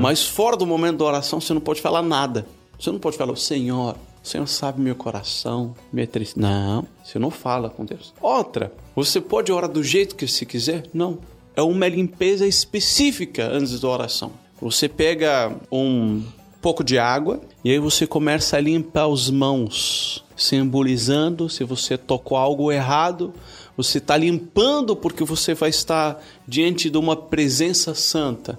[0.00, 2.46] Mas fora do momento da oração, você não pode falar nada.
[2.80, 3.94] Você não pode falar, Senhor,
[4.26, 6.44] o Senhor sabe meu coração, minha tristeza.
[6.44, 8.12] Não, você não fala com Deus.
[8.20, 10.82] Outra, você pode orar do jeito que você quiser?
[10.92, 11.18] Não.
[11.54, 14.32] É uma limpeza específica antes da oração.
[14.60, 16.24] Você pega um
[16.60, 22.36] pouco de água e aí você começa a limpar as mãos, simbolizando se você tocou
[22.36, 23.32] algo errado,
[23.76, 28.58] você está limpando porque você vai estar diante de uma presença santa.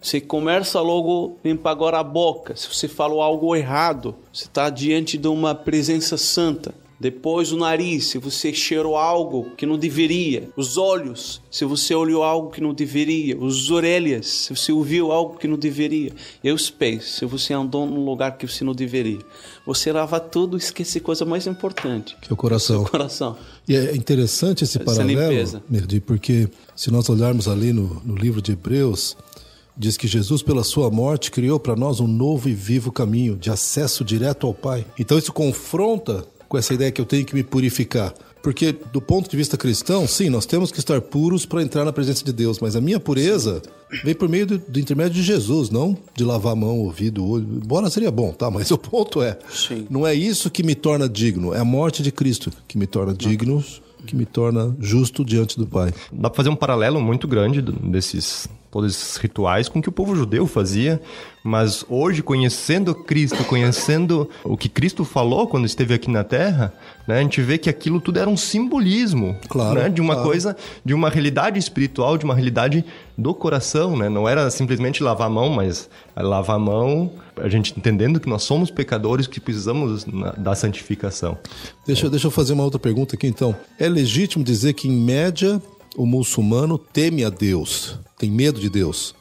[0.00, 2.54] Você começa logo a limpar agora a boca.
[2.56, 6.74] Se você falou algo errado, você está diante de uma presença santa.
[7.00, 10.48] Depois o nariz, se você cheirou algo que não deveria.
[10.56, 13.38] Os olhos, se você olhou algo que não deveria.
[13.38, 16.12] Os orelhas, se você ouviu algo que não deveria.
[16.42, 19.20] E os pés, se você andou num lugar que você não deveria.
[19.64, 22.16] Você lava tudo e esquece a coisa mais importante.
[22.20, 22.82] Que é o coração.
[22.82, 23.36] O coração.
[23.68, 25.62] E é interessante esse Essa paralelo.
[25.68, 29.16] Merdi, porque se nós olharmos ali no, no livro de Hebreus,
[29.78, 33.50] diz que Jesus, pela sua morte, criou para nós um novo e vivo caminho de
[33.50, 34.84] acesso direto ao Pai.
[34.98, 38.12] Então isso confronta com essa ideia que eu tenho que me purificar.
[38.42, 41.92] Porque, do ponto de vista cristão, sim, nós temos que estar puros para entrar na
[41.92, 43.60] presença de Deus, mas a minha pureza
[44.04, 47.60] vem por meio do, do intermédio de Jesus, não de lavar a mão, ouvido, olho.
[47.62, 48.50] Embora seria bom, tá?
[48.50, 49.86] Mas o ponto é: Sim.
[49.90, 53.12] não é isso que me torna digno, é a morte de Cristo que me torna
[53.12, 53.62] digno,
[54.06, 55.92] que me torna justo diante do Pai.
[56.12, 60.14] Dá pra fazer um paralelo muito grande desses todos esses rituais com que o povo
[60.14, 61.00] judeu fazia,
[61.42, 66.72] mas hoje conhecendo Cristo, conhecendo o que Cristo falou quando esteve aqui na Terra,
[67.06, 70.28] né, a gente vê que aquilo tudo era um simbolismo, Claro, né, de uma claro.
[70.28, 72.84] coisa, de uma realidade espiritual, de uma realidade
[73.16, 74.08] do coração, né?
[74.08, 78.42] Não era simplesmente lavar a mão, mas lavar a mão, a gente entendendo que nós
[78.42, 81.36] somos pecadores que precisamos da santificação.
[81.86, 83.56] Deixa, deixa eu fazer uma outra pergunta aqui então.
[83.78, 85.60] É legítimo dizer que, em média,
[85.96, 89.14] o muçulmano teme a Deus, tem medo de Deus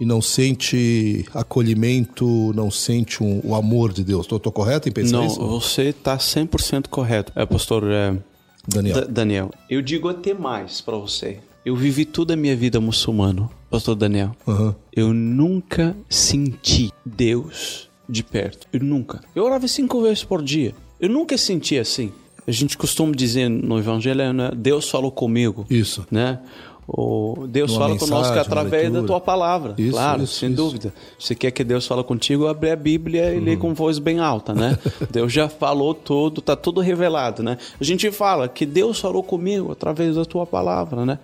[0.00, 4.22] e não sente acolhimento, não sente um- o amor de Deus.
[4.30, 5.38] Estou correto em pensar Não, isso?
[5.46, 7.32] você está 100% correto.
[7.36, 8.16] É, pastor é,
[8.66, 8.94] Daniel.
[8.94, 11.38] Da- Daniel, eu digo até mais para você.
[11.64, 14.34] Eu vivi toda a minha vida muçulmano, pastor Daniel.
[14.48, 14.74] Aham.
[14.92, 18.66] Eu nunca senti Deus de perto.
[18.72, 19.20] Eu nunca.
[19.34, 20.74] Eu orava cinco vezes por dia.
[20.98, 22.10] Eu nunca senti assim.
[22.44, 24.50] A gente costuma dizer no evangelho, né?
[24.56, 25.64] Deus falou comigo.
[25.70, 26.04] Isso.
[26.10, 26.40] Né?
[26.86, 29.74] O Deus fala conosco através da tua palavra.
[29.78, 30.56] Isso, claro, isso, sem isso.
[30.56, 30.92] dúvida.
[31.18, 33.44] Você quer que Deus fale contigo, abre a Bíblia e Uhum.
[33.44, 34.76] lê com voz bem alta, né?
[35.10, 37.56] Deus já falou tudo, tá tudo revelado, né?
[37.80, 41.18] A gente fala que Deus falou comigo através da tua palavra, né?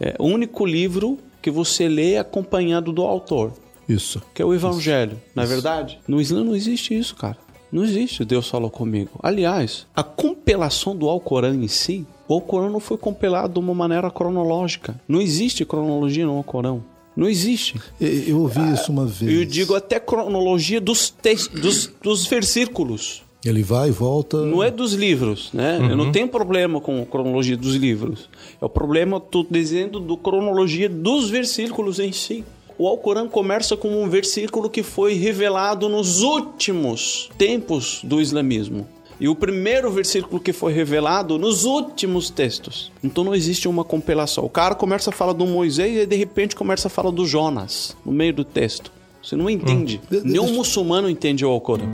[0.00, 3.52] É o único livro que você lê acompanhado do autor,
[3.88, 4.20] Isso.
[4.34, 5.20] que é o Evangelho.
[5.34, 6.00] Não é verdade?
[6.08, 7.36] No Islã não existe isso, cara.
[7.70, 9.10] Não existe Deus falou comigo.
[9.22, 14.10] Aliás, a compilação do Alcorão em si, o Alcorão não foi compilado de uma maneira
[14.10, 15.00] cronológica.
[15.08, 16.82] Não existe cronologia no Alcorão.
[17.16, 17.80] Não existe.
[18.00, 19.32] Eu ouvi isso uma vez.
[19.32, 23.22] Eu digo até cronologia dos, tex- dos, dos versículos.
[23.44, 24.44] Ele vai e volta.
[24.44, 25.78] Não é dos livros, né?
[25.80, 28.28] Eu não tenho problema com a cronologia dos livros.
[28.60, 32.42] É o problema, tô dizendo, do cronologia dos versículos em si.
[32.76, 38.88] O Alcorão começa com um versículo que foi revelado nos últimos tempos do islamismo.
[39.20, 42.90] E o primeiro versículo que foi revelado nos últimos textos.
[43.02, 44.44] Então não existe uma compilação.
[44.44, 47.96] O cara começa a falar do Moisés e de repente começa a falar do Jonas
[48.04, 48.90] no meio do texto.
[49.22, 50.00] Você não entende.
[50.10, 51.88] De- de- Nenhum muçulmano entende o Alcorão.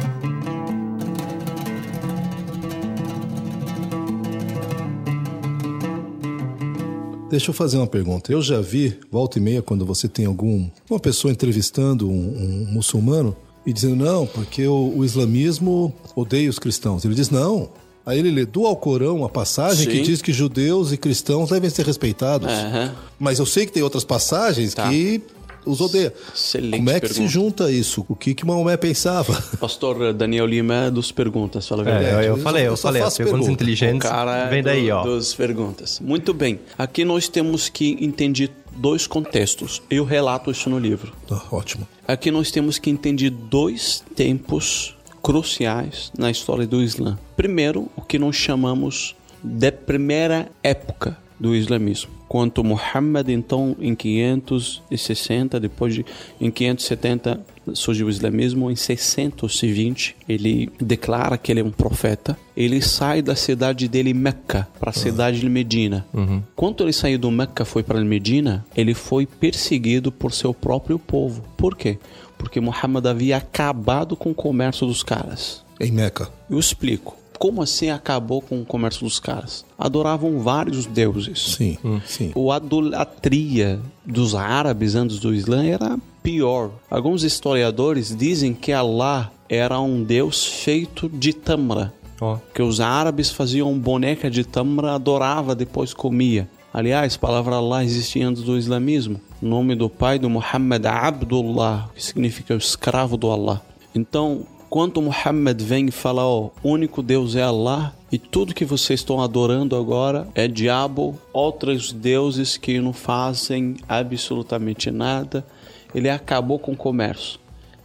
[7.29, 8.33] Deixa eu fazer uma pergunta.
[8.33, 12.73] Eu já vi, volta e meia, quando você tem algum uma pessoa entrevistando um, um
[12.73, 17.05] muçulmano e dizendo, não, porque o, o islamismo odeia os cristãos.
[17.05, 17.69] Ele diz, não.
[18.07, 20.03] Aí ele lê do Alcorão uma passagem que Sim.
[20.03, 22.49] diz que judeus e cristãos devem ser respeitados.
[22.49, 22.95] Aham.
[23.19, 24.89] Mas eu sei que tem outras passagens Tá.
[24.89, 25.21] que
[25.67, 26.13] os odeia.
[26.35, 27.31] Excelente Como é que se pergunta.
[27.33, 28.05] junta isso?
[28.09, 29.35] O que que Maomé pensava?
[29.61, 32.15] Pastor Daniel Lima é dos perguntas, fala a É, verdade.
[32.15, 33.63] eu, eu eu falei, eu só falei, as perguntas pergunta.
[33.63, 35.05] inteligentes O cara é vem daí, do- ó.
[35.05, 36.01] Das perguntas.
[36.01, 36.59] Muito bem.
[36.79, 39.83] Aqui nós temos que entender dois contextos.
[39.91, 41.13] Eu relato isso no livro.
[41.27, 41.87] Tá, ótimo.
[42.09, 47.19] Aqui nós temos que entender dois tempos cruciais na história do Islã.
[47.37, 52.20] Primeiro, o que nós chamamos de primeira época do islamismo.
[52.31, 56.07] Quando Muhammad, então, em 560, depois de
[56.41, 57.41] em 570
[57.75, 62.39] surgiu o islamismo, em 620 ele declara que ele é um profeta.
[62.57, 66.07] Ele sai da cidade dele, Meca, para a cidade de Medina.
[66.55, 71.43] Quando ele saiu do Meca foi para Medina, ele foi perseguido por seu próprio povo.
[71.57, 71.99] Por quê?
[72.39, 75.65] Porque Muhammad havia acabado com o comércio dos caras.
[75.81, 76.29] Em Meca.
[76.49, 77.20] Eu explico.
[77.41, 79.65] Como assim acabou com o comércio dos caras?
[79.79, 81.55] Adoravam vários deuses.
[81.57, 82.35] Sim, sim.
[82.37, 86.71] A idolatria dos árabes antes do Islã era pior.
[86.91, 91.95] Alguns historiadores dizem que Allah era um deus feito de tamra.
[92.21, 92.37] Ó.
[92.53, 96.47] Que os árabes faziam boneca de tamra, adorava, depois comia.
[96.75, 99.19] Aliás, a palavra Allah existia antes do islamismo.
[99.41, 103.63] O nome do pai do Muhammad Abdullah, que significa o escravo do Allah.
[103.95, 108.65] Então, quando Muhammad vem e fala, ó, o único Deus é Allah e tudo que
[108.65, 115.45] vocês estão adorando agora é diabo, outros deuses que não fazem absolutamente nada,
[115.93, 117.40] ele acabou com o comércio.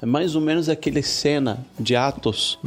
[0.05, 2.59] É mais ou menos aquele cena de Atos,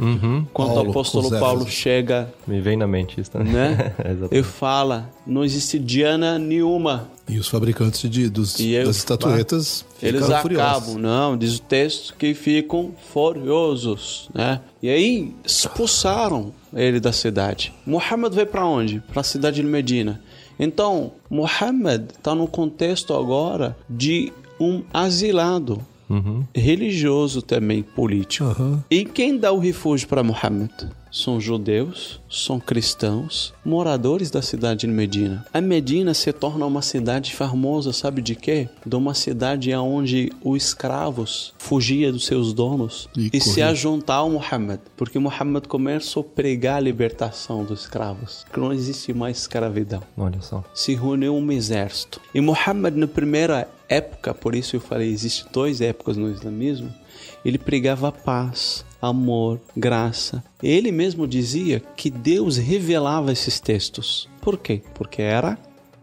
[0.53, 3.53] quando Paulo, o apóstolo Paulo chega Me vem na mente isso também.
[3.53, 3.93] né?
[4.03, 4.35] Exatamente.
[4.37, 7.07] e fala: não existe Diana nenhuma.
[7.29, 10.95] E os fabricantes de, dos, E eu- das estatuetas Eles ficaram acabam, furiosos.
[10.95, 14.59] não, diz o texto que ficam furiosos, né?
[14.83, 17.71] E aí expulsaram ele da cidade.
[17.85, 18.99] Muhammad veio para onde?
[18.99, 20.21] Para a cidade de Medina.
[20.59, 25.79] Então, Muhammad está no contexto agora de um asilado
[26.55, 28.45] religioso também político.
[28.45, 28.83] Aham.
[28.89, 30.71] E quem dá o refúgio para Muhammad?
[31.11, 35.45] São judeus, são cristãos, moradores da cidade de Medina.
[35.51, 38.69] A Medina se torna uma cidade famosa, sabe de quê?
[38.85, 44.29] De uma cidade onde os escravos fugiam dos seus donos E e, se ajuntar ao
[44.29, 50.01] Muhammad, porque Muhammad começou a pregar a libertação dos escravos, que não existe mais escravidão
[50.17, 50.63] Olha só.
[50.73, 52.21] se reuniu um exército.
[52.33, 56.93] E Muhammad, na primeira época, por isso eu falei, existe duas épocas no islamismo,
[57.43, 60.43] ele pregava paz, amor, graça.
[60.61, 64.27] Ele mesmo dizia que Deus revelava esses textos.
[64.41, 64.81] Por quê?
[64.93, 65.57] Porque era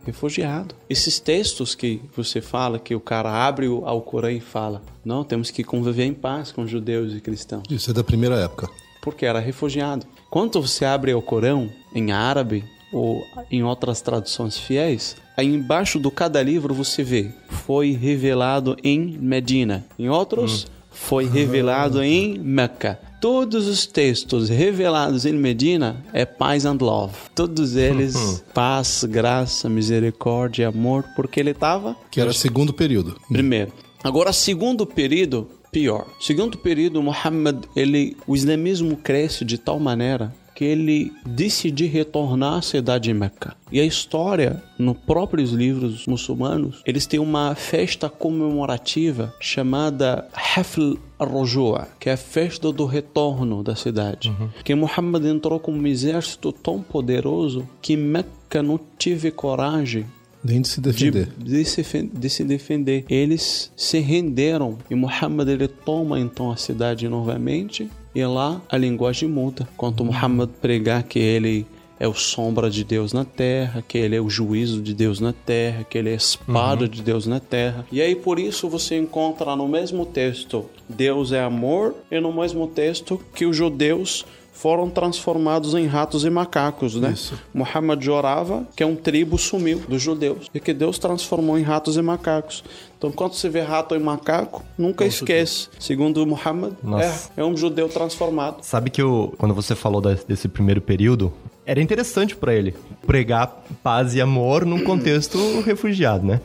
[0.04, 0.74] refugiado.
[0.88, 5.24] Esses textos que você fala, que o cara abre o ao Corão e fala, não,
[5.24, 8.68] temos que conviver em paz com judeus e cristãos Isso é da primeira época.
[9.02, 10.06] porque era refugiado.
[10.30, 16.10] Quando você abre o Corão em árabe ou em outras traduções fiéis, aí embaixo do
[16.10, 19.84] cada livro você vê foi revelado em Medina.
[19.98, 20.66] Em outros,
[20.96, 22.98] foi revelado em Meca.
[23.20, 27.14] Todos os textos revelados em Medina é paz and love.
[27.34, 33.16] Todos eles paz, graça, misericórdia, amor, porque ele estava Que era segundo período.
[33.28, 33.72] Primeiro.
[34.02, 36.06] Agora, segundo período, pior.
[36.20, 42.62] Segundo período, Muhammad, ele, o islamismo cresce de tal maneira que ele decide retornar à
[42.62, 43.54] cidade de Meca.
[43.70, 51.88] E a história, nos próprios livros muçulmanos, eles têm uma festa comemorativa chamada Hafl al-Rujua,
[52.00, 54.34] que é a festa do retorno da cidade.
[54.64, 60.06] Que Muhammad entrou com um exército tão poderoso que Meca não teve coragem
[60.42, 61.28] Nem de se de, defender.
[61.36, 63.04] de se, fe- de se defender.
[63.10, 69.28] Eles se renderam e Muhammad ele toma então a cidade novamente e lá a linguagem
[69.28, 69.68] muda.
[69.76, 71.66] Quando Muhammad pregar que ele
[72.00, 75.34] é o sombra de Deus na terra, que ele é o juízo de Deus na
[75.34, 77.84] terra, que ele é a espada de Deus na terra.
[77.92, 82.66] E aí por isso você encontra no mesmo texto Deus é amor e no mesmo
[82.66, 84.24] texto que os judeus
[84.56, 87.10] foram transformados em ratos e macacos, né?
[87.12, 87.34] Isso.
[87.52, 92.02] Muhammad orava que um tribo sumiu dos judeus e que Deus transformou em ratos e
[92.02, 92.64] macacos.
[92.98, 95.68] Então, quando você vê rato e macaco, nunca esquece.
[95.78, 97.30] Segundo Muhammad, Nossa.
[97.36, 98.56] é, é um judeu transformado.
[98.62, 101.30] Sabe que eu, quando você falou desse primeiro período,
[101.66, 102.74] era interessante pra ele
[103.06, 106.40] pregar paz e amor num contexto refugiado, né?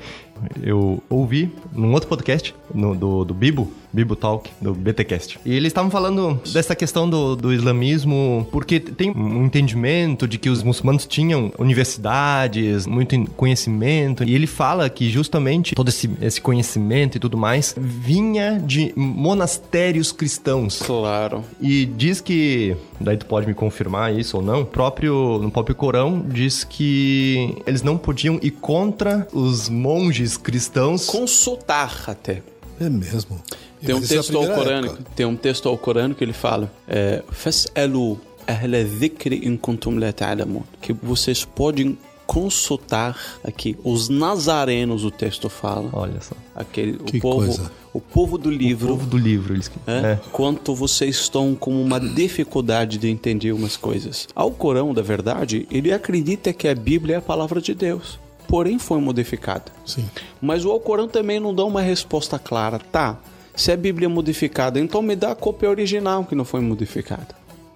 [0.61, 5.39] Eu ouvi num outro podcast, no- do, do Bibo, Bibo Talk, do BTcast.
[5.45, 10.49] E eles estavam falando dessa questão do, do islamismo, porque tem um entendimento de que
[10.49, 14.23] os muçulmanos tinham universidades, muito en- conhecimento.
[14.23, 20.11] E ele fala que justamente todo esse, esse conhecimento e tudo mais vinha de monastérios
[20.11, 20.81] cristãos.
[20.81, 21.43] Claro.
[21.59, 26.23] E diz que, daí tu pode me confirmar isso ou não, próprio, no próprio Corão
[26.27, 31.05] diz que eles não podiam ir contra os monges cristãos.
[31.07, 32.41] Consultar até.
[32.79, 33.39] É mesmo.
[33.85, 35.11] Tem um é texto ao primeira Corânico, época.
[35.15, 40.11] tem um texto ao Corânico que ele fala: é, Fas'alu ahla dhikri in kuntum la
[40.13, 40.61] ta'lamun.
[40.81, 45.89] Que vocês podem consultar aqui os nazarenos, o texto fala.
[45.91, 46.33] Olha só.
[46.55, 47.71] Aquele, Que o povo, coisa.
[47.93, 48.87] o povo do O livro.
[48.89, 50.19] povo do livro, eles É, é.
[50.31, 54.27] Quanto vocês estão com uma dificuldade de entender umas coisas.
[54.33, 58.17] Ao Corão, da verdade, ele acredita que a Bíblia é a palavra de Deus.
[58.47, 59.65] Porém, foi modificada.
[59.85, 60.05] Sim.
[60.41, 62.79] Mas o Alcorão também não dá uma resposta clara.
[62.79, 63.17] Tá,
[63.61, 67.35] se a Bíblia é modificada, então me dá a cópia original que não foi modificada.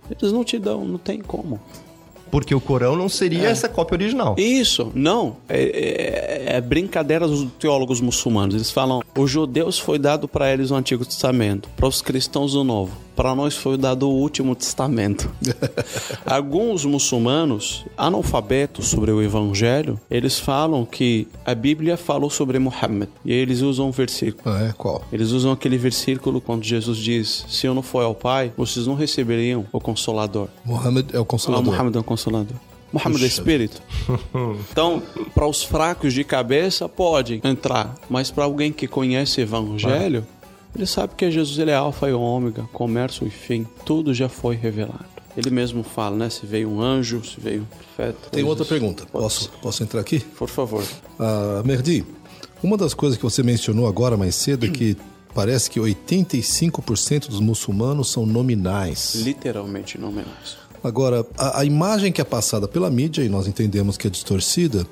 [0.10, 1.60] Eles não te dão, não tem como.
[2.32, 4.36] Porque o Corão não seria essa cópia original.
[4.38, 5.38] Isso, não.
[5.48, 5.62] É,
[6.52, 8.56] é- é brincadeira dos teólogos muçulmanos.
[8.56, 12.64] Eles falam, os judeus foi dado para eles o Antigo Testamento, para os cristãos o
[12.64, 12.92] Novo.
[13.16, 15.30] Para nós foi dado o último testamento.
[16.26, 23.10] Alguns muçulmanos analfabetos sobre o evangelho, eles falam que a Bíblia falou sobre Muhammad.
[23.24, 24.44] E eles usam um versículo.
[24.46, 24.74] Ah, é?
[24.78, 25.04] Qual?
[25.12, 28.96] Eles usam aquele versículo quando Jesus diz: Se eu não for ao Pai, vocês não
[28.96, 30.48] receberiam o Consolador.
[30.64, 31.66] Muhammad é o Ah, consolador.
[31.74, 32.56] Muhammad é o Consolador.
[32.94, 33.82] Muhammad é Espírito.
[34.72, 35.02] Então,
[35.34, 37.96] para os fracos de cabeça, pode entrar.
[38.10, 40.26] Mas para alguém que conhece o Evangelho,
[40.76, 43.66] ele sabe que Jesus ele é Alfa e Ômega, comércio e fim.
[43.86, 45.06] Tudo já foi revelado.
[45.38, 46.30] Ele mesmo fala, né?
[46.30, 48.30] Se veio um anjo, se veio um profeta.
[48.32, 49.06] Tem outra pergunta.
[49.12, 50.20] Posso, posso entrar aqui?
[50.20, 50.84] Por favor.
[51.20, 52.06] Ah, Merdi,
[52.64, 54.98] uma das coisas que você mencionou agora mais cedo é que
[55.34, 59.16] parece que 85% dos muçulmanos são nominais.
[59.16, 60.58] Literalmente não menos.
[60.82, 64.88] Agora, a, a imagem que é passada pela mídia, e nós entendemos que é distorcida,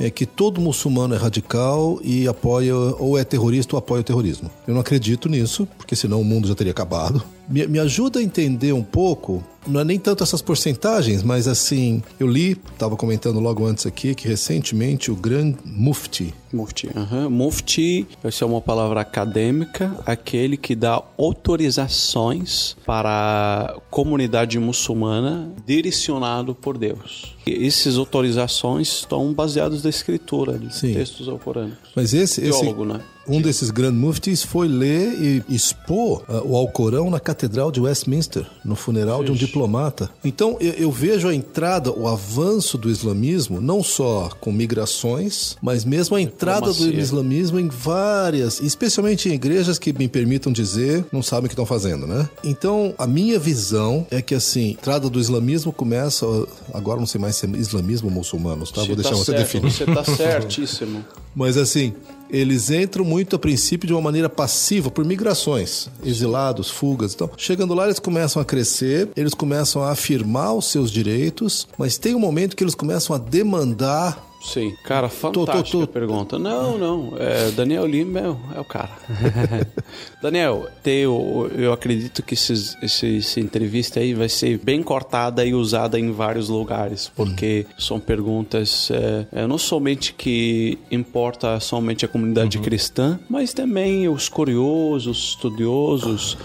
[0.00, 4.50] é que todo muçulmano é radical e apoia, ou é terrorista ou apoia o terrorismo.
[4.66, 7.22] Eu não acredito nisso, porque senão o mundo já teria acabado.
[7.50, 12.00] Me, me ajuda a entender um pouco, não é nem tanto essas porcentagens, mas assim,
[12.18, 16.88] eu li, estava comentando logo antes aqui, que recentemente o Grand Mufti, Mufti.
[16.96, 17.28] aham.
[17.28, 26.54] Mufti, essa é uma palavra acadêmica, aquele que dá autorizações para a comunidade muçulmana direcionado
[26.54, 27.36] por Deus.
[27.46, 30.94] E essas autorizações estão baseadas na escritura, de Sim.
[30.94, 31.90] textos alcorânicos.
[31.96, 33.00] mas esse, esse Teólogo, né?
[33.30, 35.14] Um desses Grand Muftis foi ler
[35.48, 40.10] e expor ah, o Alcorão na Catedral de Westminster, no funeral de um diplomata.
[40.24, 45.84] Então eu, eu vejo a entrada, o avanço do islamismo, não só com migrações, mas
[45.84, 47.00] mesmo a entrada do Diplomacia.
[47.00, 51.66] islamismo em várias, especialmente em igrejas que me permitam dizer, não sabem o que estão
[51.66, 52.28] fazendo, né?
[52.42, 56.26] Então a minha visão é que assim, a entrada do islamismo começa,
[56.74, 58.82] agora não sei mais se é islamismo ou muçulmanos, tá?
[58.82, 59.70] Vou deixar tá você certo, definir.
[59.70, 61.04] Você tá certíssimo.
[61.34, 61.94] Mas assim,
[62.32, 67.14] eles entram muito a princípio de uma maneira passiva por migrações, exilados, fugas.
[67.14, 71.98] Então, chegando lá, eles começam a crescer, eles começam a afirmar os seus direitos, mas
[71.98, 74.29] tem um momento que eles começam a demandar.
[74.42, 75.86] Sim, cara, tô, fantástica tô.
[75.86, 76.38] pergunta.
[76.38, 78.90] Não, não, é, Daniel Lima é, o- é o cara.
[80.22, 85.44] Daniel, tem o- eu acredito que esses, esse- essa entrevista aí vai ser bem cortada
[85.44, 92.04] e usada em vários lugares, porque são perguntas é, é, não somente que importa somente
[92.04, 96.38] a comunidade cristã, mas também os curiosos, estudiosos.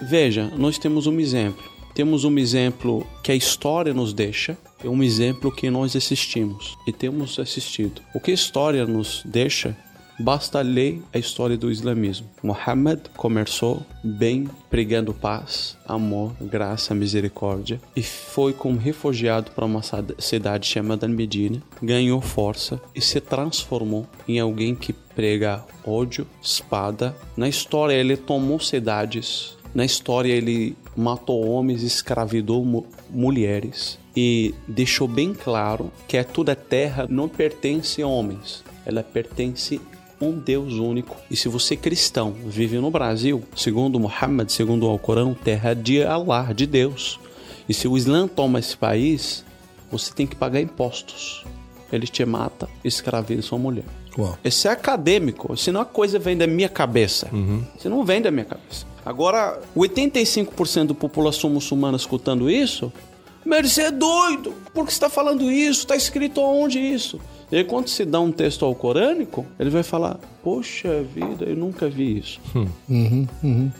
[0.00, 1.62] Veja, nós temos um exemplo.
[1.94, 6.92] Temos um exemplo que a história nos deixa, é um exemplo que nós assistimos e
[6.92, 8.02] temos assistido.
[8.14, 9.74] O que a história nos deixa,
[10.20, 12.28] basta ler a história do islamismo.
[12.42, 19.80] Muhammad começou bem pregando paz, amor, graça, misericórdia e foi como refugiado para uma
[20.18, 27.16] cidade chamada Medina, ganhou força e se transformou em alguém que prega ódio, espada.
[27.36, 35.08] Na história ele tomou cidades, na história ele matou homens, escravidou mu- mulheres e deixou
[35.08, 39.80] bem claro que a toda terra não pertence a homens, ela pertence
[40.20, 41.16] a um Deus único.
[41.30, 46.52] E se você cristão vive no Brasil, segundo Muhammad, segundo o Alcorão, terra de Allah,
[46.54, 47.18] de Deus.
[47.68, 49.44] E se o Islã toma esse país,
[49.90, 51.44] você tem que pagar impostos.
[51.92, 53.84] Ele te mata, escraviza sua mulher.
[54.16, 54.38] Uau.
[54.44, 57.28] Esse é acadêmico, senão a coisa vem da minha cabeça.
[57.78, 58.86] Se não vem da minha cabeça.
[59.04, 62.92] Agora, 85% da população muçulmana escutando isso,
[63.44, 64.54] mas você é doido!
[64.72, 65.80] Por que você está falando isso?
[65.80, 67.20] Está escrito onde isso?
[67.52, 71.88] E aí, quando se dá um texto alcorânico, ele vai falar: Poxa vida, eu nunca
[71.88, 72.40] vi isso.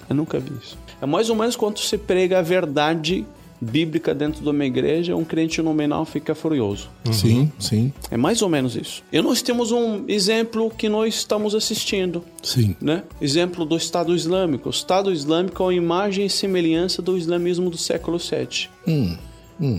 [0.08, 0.76] Eu nunca vi isso.
[1.00, 3.26] É mais ou menos quando se prega a verdade
[3.60, 6.88] bíblica dentro de uma igreja, um crente nominal fica furioso.
[7.10, 9.02] Sim, sim, É mais ou menos isso.
[9.12, 12.76] E nós temos um exemplo que nós estamos assistindo, sim.
[12.80, 13.02] né?
[13.20, 14.68] Exemplo do Estado Islâmico.
[14.68, 18.68] O Estado Islâmico é uma imagem e semelhança do islamismo do século VII.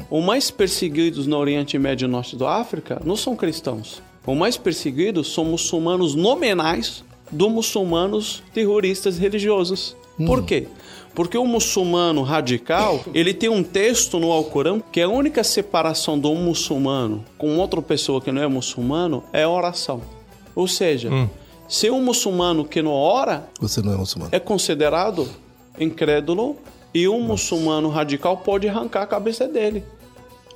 [0.09, 4.01] Os mais perseguidos no Oriente Médio e Norte da África não são cristãos.
[4.25, 9.95] Os mais perseguidos são muçulmanos nominais dos muçulmanos terroristas religiosos.
[10.25, 10.67] Por quê?
[11.15, 16.33] Porque o muçulmano radical, ele tem um texto no Alcorão que a única separação do
[16.35, 20.01] muçulmano com outra pessoa que não é muçulmano é a oração.
[20.53, 21.09] Ou seja,
[21.67, 24.29] se um muçulmano que não ora Você não é muçulmano.
[24.33, 25.27] é considerado
[25.79, 26.57] incrédulo
[26.93, 29.83] e um muçulmano radical pode arrancar a cabeça dele.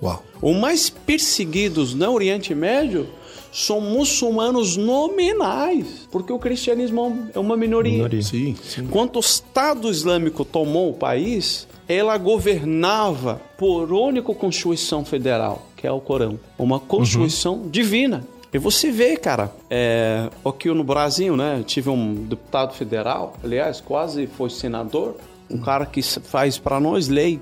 [0.01, 0.23] Uau.
[0.41, 3.09] Os mais perseguidos no Oriente Médio
[3.51, 7.93] são muçulmanos nominais, porque o cristianismo é uma minoria.
[7.93, 8.21] Minoria.
[8.21, 8.87] Sim, sim.
[8.87, 15.91] Quando o Estado Islâmico tomou o país, ela governava por única Constituição Federal, que é
[15.91, 16.39] o Corão.
[16.57, 18.23] Uma Constituição divina.
[18.51, 21.63] E você vê, cara, é, aqui no Brasil, né?
[21.65, 25.15] Tive um deputado federal, aliás, quase foi senador,
[25.51, 27.39] Um cara que faz para nós lei.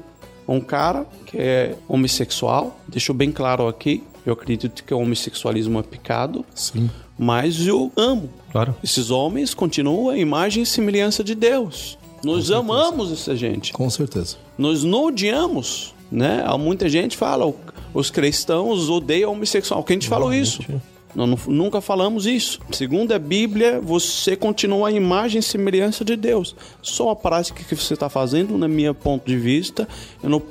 [0.47, 4.01] Um cara que é homossexual, deixou bem claro aqui.
[4.28, 6.45] Eu acredito que o homossexualismo é pecado.
[6.53, 6.89] Sim.
[7.17, 8.30] Mas eu amo.
[8.51, 8.75] Claro.
[8.84, 11.97] Esses homens continuam a imagem e semelhança de Deus.
[12.21, 13.71] Nós amamos essa gente.
[13.71, 14.36] Com certeza.
[14.57, 16.43] Nós não odiamos, né?
[16.45, 17.49] Há muita gente fala,
[17.93, 19.82] os cristãos odeiam homossexual.
[19.82, 20.61] Quem te falou isso?
[21.15, 22.59] Nós nunca falamos isso.
[22.71, 26.55] Segundo a Bíblia, você continua a imagem e semelhança de Deus.
[26.81, 29.87] Só a prática que você está fazendo, na minha ponto de vista,
[30.21, 30.41] não,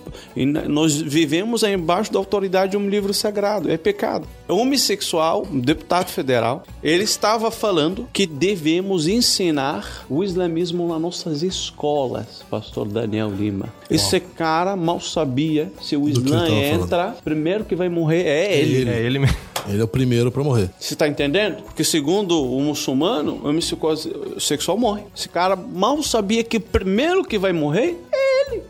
[0.69, 3.71] nós vivemos embaixo da autoridade de um livro sagrado.
[3.71, 4.27] É pecado.
[4.49, 11.43] O homossexual, um deputado federal, ele estava falando que devemos ensinar o islamismo nas nossas
[11.43, 13.73] escolas, pastor Daniel Lima.
[13.91, 18.91] Esse cara mal sabia se o Islã entra, primeiro que vai morrer é ele.
[18.91, 19.37] É ele mesmo.
[19.69, 20.71] Ele é o primeiro para morrer.
[20.79, 21.63] Você tá entendendo?
[21.63, 25.03] Porque segundo o muçulmano, o homossexual morre.
[25.17, 28.63] Esse cara mal sabia que o primeiro que vai morrer é ele.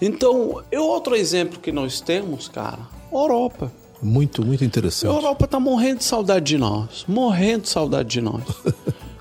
[0.00, 2.78] Então, e outro exemplo que nós temos, cara,
[3.12, 3.70] Europa.
[4.00, 5.10] Muito, muito interessante.
[5.10, 7.04] A Europa tá morrendo de saudade de nós.
[7.08, 8.42] Morrendo de saudade de nós.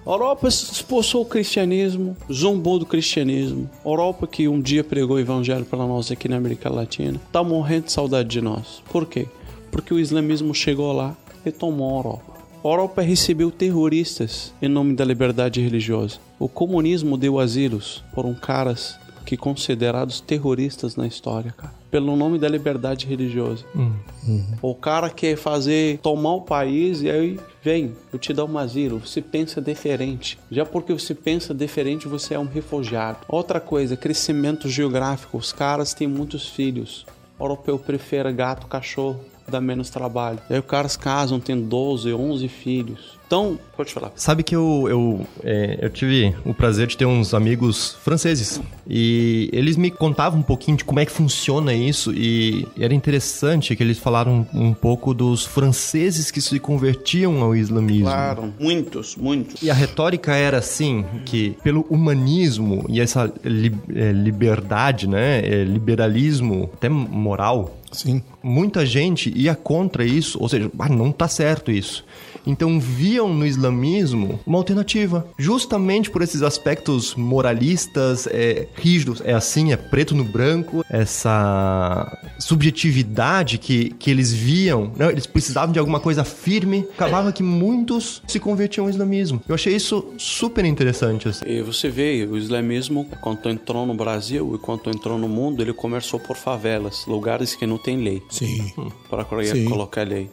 [0.06, 3.70] A Europa expulsou o cristianismo, zombou do cristianismo.
[3.84, 7.44] A Europa que um dia pregou o evangelho para nós aqui na América Latina, tá
[7.44, 8.84] morrendo de saudade de nós.
[8.90, 9.28] Por quê?
[9.72, 11.16] Porque o islamismo chegou lá
[11.46, 12.38] e tomou a Europa.
[12.64, 16.20] A Europa recebeu terroristas em nome da liberdade religiosa.
[16.40, 21.74] O comunismo deu asilos por um caras que considerados terroristas na história, cara.
[21.92, 23.66] Pelo nome da liberdade religiosa.
[23.76, 23.92] Hum.
[24.26, 24.46] Uhum.
[24.62, 29.00] O cara quer fazer, tomar o país e aí vem, eu te dou um asilo.
[29.00, 30.40] Você pensa diferente.
[30.50, 33.20] Já porque você pensa diferente, você é um refugiado.
[33.28, 35.38] Outra coisa, crescimento geográfico.
[35.38, 37.06] Os caras têm muitos filhos.
[37.38, 39.20] O europeu prefere gato, cachorro
[39.50, 40.40] dá menos trabalho.
[40.50, 43.17] E aí os caras casam, tem 12, 11 filhos.
[43.28, 44.14] Então, pode falar.
[44.16, 49.50] Sabe que eu, eu, é, eu tive o prazer de ter uns amigos franceses e
[49.52, 53.84] eles me contavam um pouquinho de como é que funciona isso e era interessante que
[53.84, 58.06] eles falaram um pouco dos franceses que se convertiam ao islamismo.
[58.06, 59.62] Claro, muitos, muitos.
[59.62, 65.66] E a retórica era assim, que pelo humanismo e essa li, é, liberdade, né, é,
[65.66, 68.22] liberalismo, até moral, Sim.
[68.42, 72.06] muita gente ia contra isso, ou seja, ah, não tá certo isso.
[72.48, 79.74] Então viam no islamismo uma alternativa, justamente por esses aspectos moralistas, é, rígidos, é assim,
[79.74, 86.00] é preto no branco, essa subjetividade que, que eles viam, não, eles precisavam de alguma
[86.00, 89.42] coisa firme, acabava que muitos se convertiam ao islamismo.
[89.48, 91.28] Eu achei isso super interessante.
[91.28, 91.46] Assim.
[91.46, 95.74] E você vê, o islamismo, quando entrou no Brasil e quando entrou no mundo, ele
[95.74, 98.24] começou por favelas, lugares que não tem lei.
[98.30, 98.72] Sim.
[99.10, 100.30] Para colocar lei.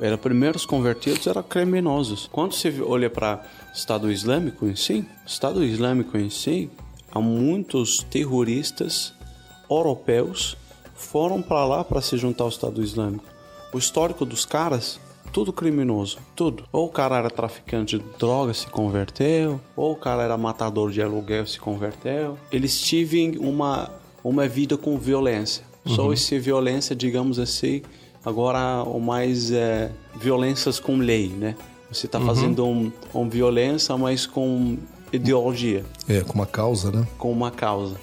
[0.00, 2.28] Era primeiros convertidos eram criminosos.
[2.30, 3.44] Quando você olha para
[3.74, 6.70] Estado Islâmico em si, Estado Islâmico em si,
[7.10, 9.12] há muitos terroristas
[9.68, 10.56] europeus
[10.94, 13.24] foram para lá para se juntar ao Estado Islâmico.
[13.72, 15.00] O histórico dos caras
[15.32, 16.64] tudo criminoso, tudo.
[16.72, 21.02] Ou o cara era traficante de drogas, se converteu, ou o cara era matador de
[21.02, 22.38] aluguel, se converteu.
[22.50, 23.90] Eles tiveram uma,
[24.24, 25.64] uma vida com violência.
[25.86, 27.82] Só essa violência, digamos assim,
[28.24, 31.54] agora o mais é, violências com lei, né?
[31.90, 34.76] Você está fazendo um, um violência, mas com
[35.10, 37.06] ideologia, É, com uma causa, né?
[37.16, 37.96] com uma causa.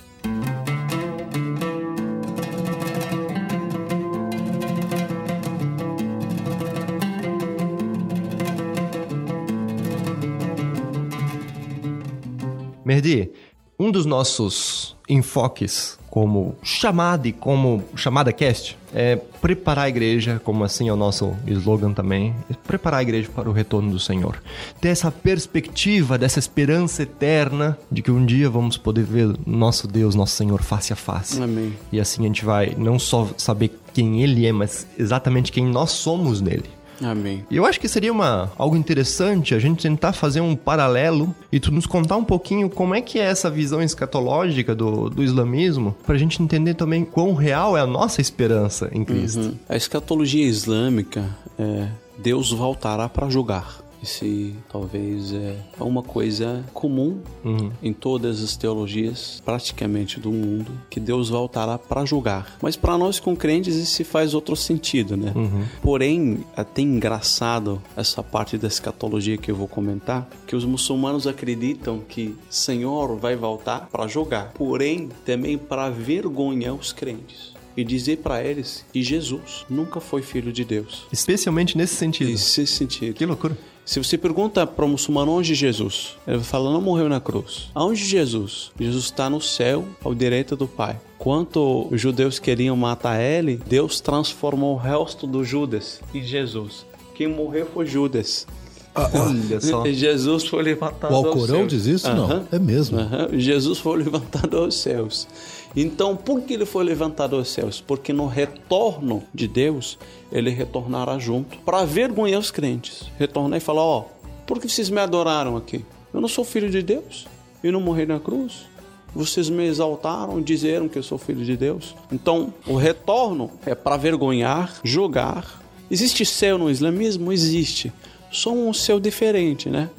[12.83, 13.31] Merdi,
[13.79, 20.63] um dos nossos enfoques como chamada e como chamada cast é preparar a igreja, como
[20.63, 24.41] assim é o nosso slogan também, é preparar a igreja para o retorno do Senhor.
[24.79, 30.15] Ter essa perspectiva dessa esperança eterna de que um dia vamos poder ver nosso Deus,
[30.15, 31.43] nosso Senhor face a face.
[31.43, 31.73] Amém.
[31.91, 35.91] E assim a gente vai não só saber quem ele é, mas exatamente quem nós
[35.91, 36.69] somos nele.
[37.01, 37.45] Amém.
[37.49, 41.59] E eu acho que seria uma, algo interessante a gente tentar fazer um paralelo e
[41.59, 45.95] tu nos contar um pouquinho como é que é essa visão escatológica do, do islamismo,
[46.05, 49.39] pra gente entender também quão real é a nossa esperança em Cristo.
[49.39, 49.55] Uhum.
[49.67, 51.25] A escatologia islâmica
[51.57, 51.87] é
[52.17, 53.84] Deus voltará para julgar.
[54.01, 57.71] Esse talvez é uma coisa comum Uhum.
[57.81, 62.57] em todas as teologias, praticamente do mundo, que Deus voltará para julgar.
[62.61, 65.33] Mas para nós com crentes isso faz outro sentido, né?
[65.81, 71.27] Porém, é até engraçado essa parte da escatologia que eu vou comentar, que os muçulmanos
[71.27, 77.53] acreditam que Senhor vai voltar para julgar, porém também para vergonhar os crentes.
[77.77, 81.05] e dizer para eles que Jesus nunca foi filho de Deus.
[81.11, 82.29] Especialmente nesse sentido.
[82.31, 83.13] Nesse sentido.
[83.13, 83.57] Que loucura.
[83.85, 87.69] Se você pergunta para o muçulmano onde Jesus, ele vai falar, não morreu na cruz.
[87.75, 88.71] Aonde Jesus?
[88.79, 90.99] Jesus está no céu, ao direito do Pai.
[91.19, 96.83] Quanto os judeus queriam matar ele, Deus transformou o resto dos Judas em Jesus.
[97.13, 98.47] Quem morreu foi Judas.
[98.95, 99.85] Olha só.
[99.91, 102.07] Jesus foi levantado O Alcorão diz isso?
[102.07, 102.27] Aham.
[102.27, 102.97] Não, é mesmo.
[102.97, 103.29] Aham.
[103.33, 105.27] Jesus foi levantado aos céus.
[105.75, 107.81] Então, por que ele foi levantado aos céus?
[107.85, 109.99] Porque no retorno de Deus,
[110.31, 113.03] ele retornará junto para vergonhar os crentes.
[113.19, 114.05] Retornar e falar: Ó,
[114.47, 115.83] por que vocês me adoraram aqui?
[116.13, 117.27] Eu não sou filho de Deus
[117.61, 118.67] e não morri na cruz.
[119.13, 121.95] Vocês me exaltaram disseram que eu sou filho de Deus.
[122.11, 125.61] Então, o retorno é para vergonhar, julgar.
[125.89, 127.31] Existe céu no islamismo?
[127.31, 127.93] Existe.
[128.31, 129.89] Só um céu diferente, né?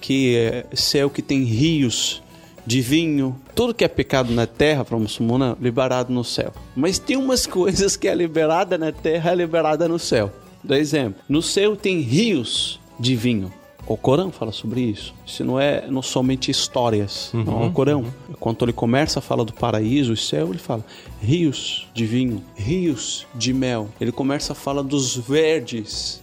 [0.00, 2.22] Que é céu que tem rios
[2.66, 3.36] de vinho.
[3.54, 6.52] Tudo que é pecado na terra para o muçulmano é liberado no céu.
[6.74, 10.30] Mas tem umas coisas que é liberada na terra é liberada no céu.
[10.62, 11.20] Dá exemplo.
[11.28, 13.52] No céu tem rios de vinho.
[13.84, 15.12] O Corão fala sobre isso.
[15.26, 17.30] Isso não é não somente histórias.
[17.34, 18.04] Não, o Corão,
[18.38, 20.84] quando ele começa a falar do paraíso, o céu, ele fala
[21.20, 23.88] rios de vinho, rios de mel.
[24.00, 26.21] Ele começa a falar dos verdes,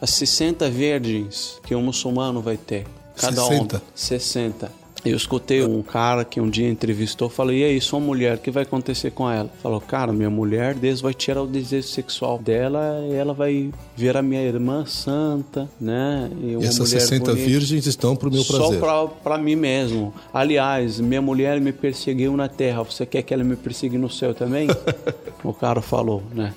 [0.00, 2.86] as 60 virgens que o muçulmano vai ter.
[3.16, 3.76] Cada 60?
[3.76, 3.86] homem.
[3.94, 4.80] 60.
[5.02, 8.50] Eu escutei um cara que um dia entrevistou, falei, e aí, sua mulher, o que
[8.50, 9.50] vai acontecer com ela?
[9.62, 14.20] Falou, cara, minha mulher, Deus vai tirar o desejo sexual dela e ela vai virar
[14.20, 16.30] minha irmã santa, né?
[16.42, 17.48] E uma essas mulher 60 bonita.
[17.48, 18.78] virgens estão pro meu Só prazer.
[18.78, 20.12] pra, pra mim mesmo.
[20.34, 22.82] Aliás, minha mulher me perseguiu na terra.
[22.82, 24.68] Você quer que ela me persiga no céu também?
[25.42, 26.52] o cara falou, né?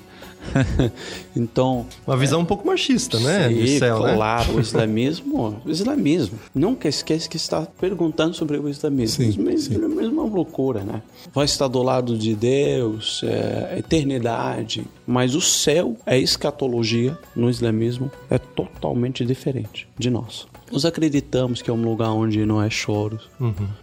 [1.36, 3.48] então, Uma visão um pouco machista, né?
[3.48, 4.14] Sim, de céu, né?
[4.14, 6.38] claro, o islamismo, o islamismo.
[6.54, 9.24] Nunca esquece que está perguntando sobre o islamismo.
[9.24, 10.04] Sim, o islamismo sim.
[10.04, 11.02] é uma loucura, né?
[11.32, 14.84] Vai estar do lado de Deus, é, eternidade.
[15.06, 20.46] Mas o céu, a escatologia no islamismo é totalmente diferente de nós.
[20.74, 23.20] Nós acreditamos que é um lugar onde não é choro,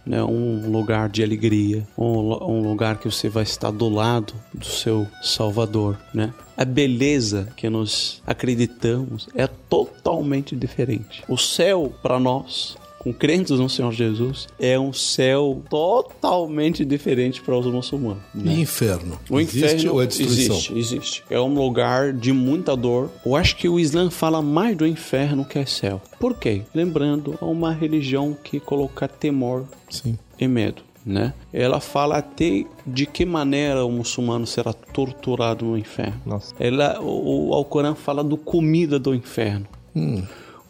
[0.04, 0.22] né?
[0.22, 5.08] um lugar de alegria, um, um lugar que você vai estar do lado do seu
[5.22, 6.34] Salvador, né?
[6.54, 11.24] A beleza que nós acreditamos é totalmente diferente.
[11.26, 17.56] O céu para nós, com crentes no Senhor Jesus, é um céu totalmente diferente para
[17.58, 18.22] os muçulmanos.
[18.32, 18.54] né?
[18.54, 19.18] Inferno?
[19.28, 20.54] O Existe inferno ou é destruição?
[20.56, 21.24] existe, existe.
[21.28, 23.10] É um lugar de muita dor.
[23.26, 26.00] Eu acho que o Islã fala mais do inferno que é céu.
[26.20, 26.62] Por quê?
[26.74, 30.16] Lembrando, é uma religião que coloca temor Sim.
[30.38, 30.82] e medo.
[31.04, 31.34] Né?
[31.52, 36.20] Ela fala até de que maneira o muçulmano será torturado no inferno.
[36.24, 36.54] Nossa.
[36.60, 39.66] Ela, o, o Alcorão fala do comida do inferno.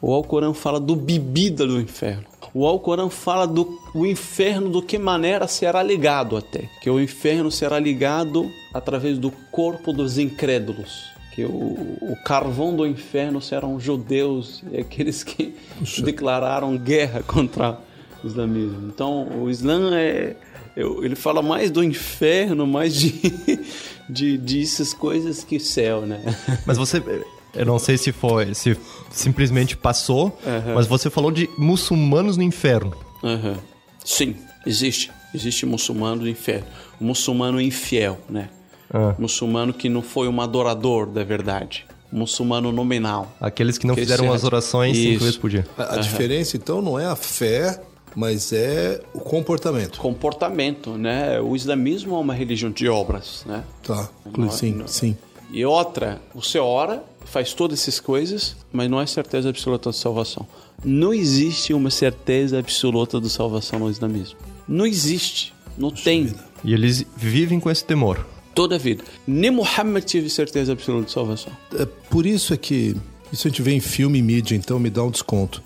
[0.02, 2.24] O Alcorão fala do bebida do inferno.
[2.52, 6.68] O Alcorão fala do o inferno do que maneira será ligado até.
[6.82, 11.12] Que o inferno será ligado através do corpo dos incrédulos.
[11.32, 15.54] Que o, o carvão do inferno serão judeus e aqueles que
[16.02, 17.78] declararam guerra contra
[18.24, 18.88] o islamismo.
[18.92, 20.34] Então o Islã é.
[20.74, 23.12] Ele fala mais do inferno, mais de,
[24.08, 26.22] de, dessas coisas que céu, né?
[26.66, 27.00] Mas você.
[27.54, 28.54] Eu não sei se foi.
[28.54, 28.76] Se
[29.10, 30.36] simplesmente passou,
[30.74, 32.94] mas você falou de muçulmanos no inferno.
[33.22, 33.56] Aham.
[34.04, 34.36] Sim,
[34.66, 35.10] existe.
[35.34, 36.66] Existe muçulmano do inferno.
[37.00, 38.48] O muçulmano infiel, né?
[38.92, 39.14] Ah.
[39.18, 41.86] Muçulmano que não foi um adorador da verdade.
[42.12, 43.34] Muçulmano nominal.
[43.40, 45.20] Aqueles que não Que fizeram as orações cinco Isso.
[45.24, 45.66] vezes por dia.
[45.78, 47.80] A, a diferença, então, não é a fé,
[48.14, 49.98] mas é o comportamento.
[49.98, 51.40] Comportamento, né?
[51.40, 53.64] O islamismo é uma religião de obras, né?
[53.82, 55.16] Tá, Não- sim, não- sim.
[55.50, 60.46] E outra, você ora, faz todas essas coisas, mas não é certeza absoluta de salvação.
[60.84, 64.38] Não existe uma certeza absoluta de salvação no islamismo.
[64.68, 65.54] Não existe.
[65.76, 66.34] Não tem.
[66.64, 68.26] E eles vivem com esse temor.
[68.54, 69.02] Toda a vida.
[69.26, 71.52] Nem Muhammad tive certeza absoluta de salvação.
[71.78, 72.94] É por isso é que
[73.32, 75.62] isso a gente vê em filme e mídia, então me dá um desconto.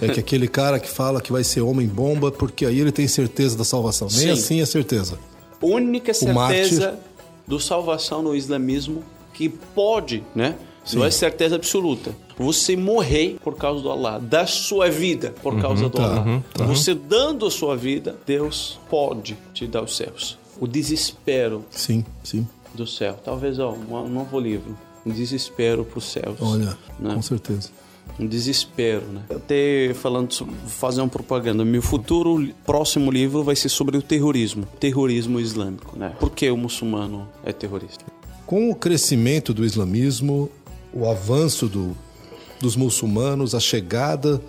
[0.00, 3.06] É que aquele cara que fala que vai ser homem bomba, porque aí ele tem
[3.06, 4.08] certeza da salvação.
[4.10, 4.30] Nem Sim.
[4.30, 5.18] assim é certeza.
[5.60, 6.68] única mártir.
[6.68, 6.98] certeza
[7.46, 10.56] do salvação no islamismo que pode, né?
[10.94, 12.14] Não é certeza absoluta.
[12.38, 16.24] Você morrer por causa do Allah, dar sua vida por causa do tá, Allah.
[16.60, 20.38] uhum, Você dando a sua vida, Deus pode te dar os céus.
[20.60, 22.46] O desespero Sim, sim.
[22.74, 23.18] do céu.
[23.24, 24.76] Talvez, ó, um novo livro.
[25.04, 26.36] Um desespero para os céus.
[26.40, 27.14] Olha, Né?
[27.14, 27.70] com certeza.
[28.18, 29.22] um desespero, né?
[29.30, 30.32] Até falando,
[30.66, 31.64] fazer uma propaganda.
[31.64, 36.14] Meu futuro próximo livro vai ser sobre o terrorismo, terrorismo islâmico, né?
[36.18, 38.04] Por que o muçulmano é terrorista?
[38.46, 40.48] Com o crescimento do islamismo,
[40.96, 41.96] o avanço do,
[42.60, 44.40] dos muçulmanos, a chegada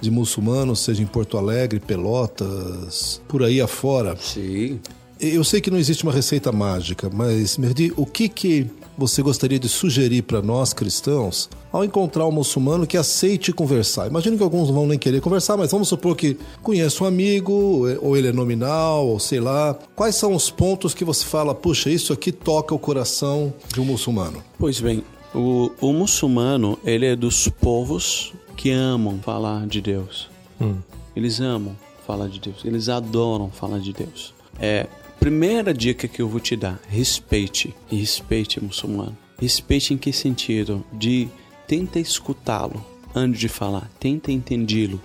[0.00, 4.80] de muçulmanos, seja em Porto Alegre, Pelotas, por aí afora, Sim.
[5.20, 8.66] Eu sei que não existe uma receita mágica, mas, Merdi, o que, que
[8.98, 14.08] você gostaria de sugerir para nós cristãos ao encontrar um muçulmano que aceite conversar?
[14.08, 17.86] Imagino que alguns não vão nem querer conversar, mas vamos supor que conhece um amigo,
[18.02, 19.78] ou ele é nominal, ou sei lá.
[19.94, 23.84] Quais são os pontos que você fala, puxa, isso aqui toca o coração de um
[23.84, 24.42] muçulmano?
[24.58, 25.02] Pois bem,
[25.34, 30.30] o, o muçulmano, ele é dos povos que amam falar de Deus.
[30.60, 30.76] Hum.
[31.14, 31.76] Eles amam
[32.06, 34.32] falar de Deus, eles adoram falar de Deus.
[34.60, 34.86] É,
[35.18, 37.74] primeira dica que eu vou te dar: respeite.
[37.90, 39.16] E respeite muçulmano.
[39.38, 40.84] Respeite em que sentido?
[40.92, 41.28] De
[41.66, 45.00] tenta escutá-lo antes de falar, tenta entendê-lo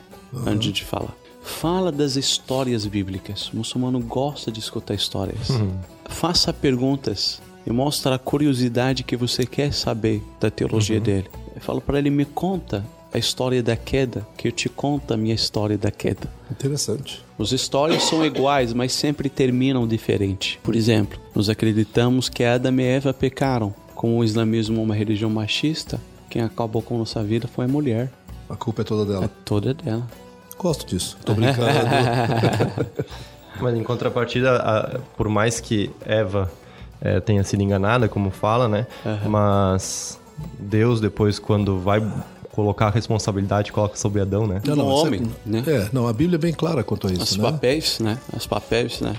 [0.45, 1.15] antes de falar.
[1.41, 3.49] Fala das histórias bíblicas.
[3.51, 5.47] O muçulmano gosta de escutar histórias.
[6.05, 11.29] Faça perguntas e mostra a curiosidade que você quer saber da teologia dele.
[11.55, 15.17] Eu falo para ele: me conta a história da queda, que eu te conto a
[15.17, 16.27] minha história da queda.
[16.51, 17.23] Interessante.
[17.37, 20.59] Os histórias são iguais, mas sempre terminam diferente.
[20.63, 23.73] Por exemplo, nós acreditamos que Adão e Eva pecaram.
[23.95, 25.99] Com o islamismo uma religião machista,
[26.29, 28.09] quem acabou com nossa vida foi a mulher.
[28.49, 29.31] A culpa é toda É dela.
[29.43, 30.07] toda dela.
[30.57, 31.17] Gosto disso.
[31.25, 31.67] Tô brincando.
[33.59, 36.49] Mas em contrapartida, por mais que Eva
[37.01, 38.87] eh, tenha sido enganada, como fala, né?
[39.27, 40.19] Mas
[40.59, 42.01] Deus depois, quando vai
[42.51, 44.61] colocar a responsabilidade, coloca sobre Adão, né?
[44.65, 45.63] Não, No homem, você- né?
[45.65, 47.51] É, não, a Bíblia é bem clara quanto a Os isso, né?
[47.51, 48.17] papéis, né?
[48.35, 49.15] Os papéis, né?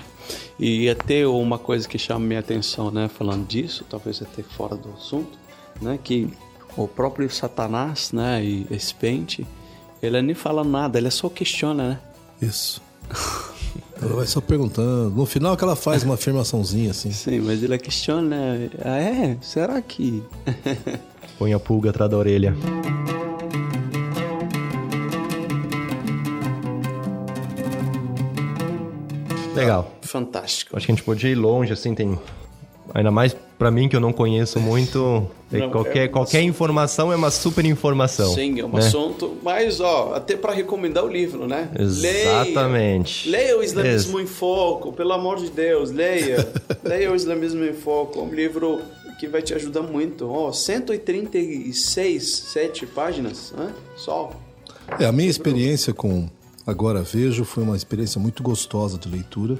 [0.59, 3.07] E até uma coisa que chama minha atenção, né?
[3.09, 5.37] Falando disso, talvez até fora do assunto,
[5.81, 5.97] né?
[6.03, 6.31] Que
[6.77, 8.43] o próprio Satanás, né?
[8.43, 9.45] E esse pente,
[10.03, 11.99] ele nem fala nada, ele só questiona, né?
[12.41, 12.81] Isso.
[14.01, 15.11] Ela vai só perguntando.
[15.11, 17.11] No final que ela faz uma afirmaçãozinha assim.
[17.13, 18.69] Sim, mas ele questiona, né?
[18.83, 19.37] Ah, é?
[19.41, 20.23] Será que...
[21.37, 22.55] Põe a pulga atrás da orelha.
[29.55, 29.91] Legal.
[30.01, 30.75] Fantástico.
[30.75, 32.17] Acho que a gente podia ir longe, assim, tem.
[32.93, 35.25] Ainda mais pra mim que eu não conheço muito.
[35.51, 38.33] Não, qualquer, é uma- qualquer informação é uma super informação.
[38.33, 38.79] Sim, é um né?
[38.79, 41.69] assunto, mas ó, até para recomendar o livro, né?
[41.77, 43.29] Exatamente.
[43.29, 46.47] Leia, leia o Islamismo em Foco, pelo amor de Deus, leia.
[46.83, 48.81] leia o Islamismo em Foco, é um livro
[49.19, 50.29] que vai te ajudar muito.
[50.29, 53.71] Ó, 136, 7 páginas, né?
[53.95, 54.31] Só.
[54.99, 56.27] É, a minha experiência com
[56.65, 59.57] Agora Vejo foi uma experiência muito gostosa de leitura.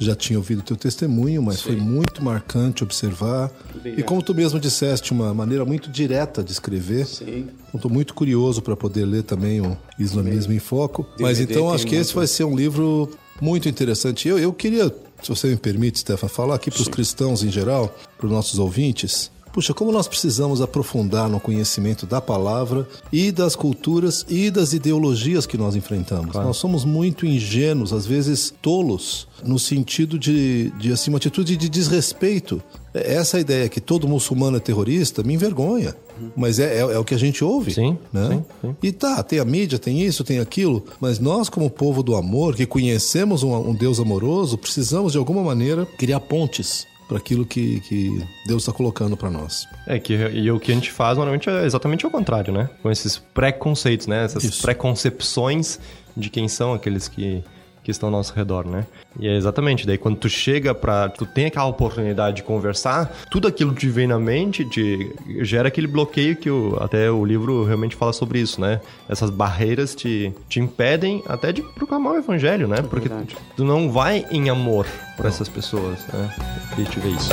[0.00, 3.50] Já tinha ouvido o teu testemunho, mas foi muito marcante observar.
[3.74, 4.00] Obrigado.
[4.00, 7.06] E como tu mesmo disseste, uma maneira muito direta de escrever.
[7.06, 7.48] Sim.
[7.72, 11.06] Estou muito curioso para poder ler também o Islamismo em Foco.
[11.20, 12.16] Mas DVD então tem acho que esse muito.
[12.16, 14.28] vai ser um livro muito interessante.
[14.28, 17.94] Eu, eu queria, se você me permite, Stefan, falar aqui para os cristãos em geral,
[18.18, 19.30] para os nossos ouvintes.
[19.52, 25.44] Puxa, como nós precisamos aprofundar no conhecimento da palavra e das culturas e das ideologias
[25.44, 26.34] que nós enfrentamos.
[26.34, 31.68] Nós somos muito ingênuos, às vezes tolos, no sentido de, de assim, uma atitude de
[31.68, 32.62] desrespeito.
[32.94, 35.94] Essa ideia que todo muçulmano é terrorista me envergonha.
[36.36, 37.72] Mas é, é, é o que a gente ouve.
[37.72, 38.28] Sim, né?
[38.28, 38.76] sim, sim.
[38.82, 42.54] E tá, tem a mídia, tem isso, tem aquilo, mas nós, como povo do amor,
[42.54, 47.80] que conhecemos um, um Deus amoroso, precisamos de alguma maneira criar pontes para aquilo que,
[47.80, 49.68] que Deus está colocando para nós.
[49.86, 52.70] É que e o que a gente faz normalmente é exatamente o contrário, né?
[52.82, 54.24] Com esses preconceitos, né?
[54.24, 54.62] Essas Isso.
[54.62, 55.78] preconcepções
[56.16, 57.44] de quem são aqueles que,
[57.82, 58.86] que estão ao nosso redor, né?
[59.18, 61.08] E é exatamente, daí quando tu chega pra.
[61.08, 65.68] Tu tem aquela oportunidade de conversar, tudo aquilo que te vem na mente te gera
[65.68, 68.80] aquele bloqueio que o, até o livro realmente fala sobre isso, né?
[69.08, 72.76] Essas barreiras te, te impedem até de proclamar o evangelho, né?
[72.82, 73.36] Porque verdade.
[73.56, 76.34] tu não vai em amor para essas pessoas, né?
[76.38, 77.30] Eu queria te ver isso.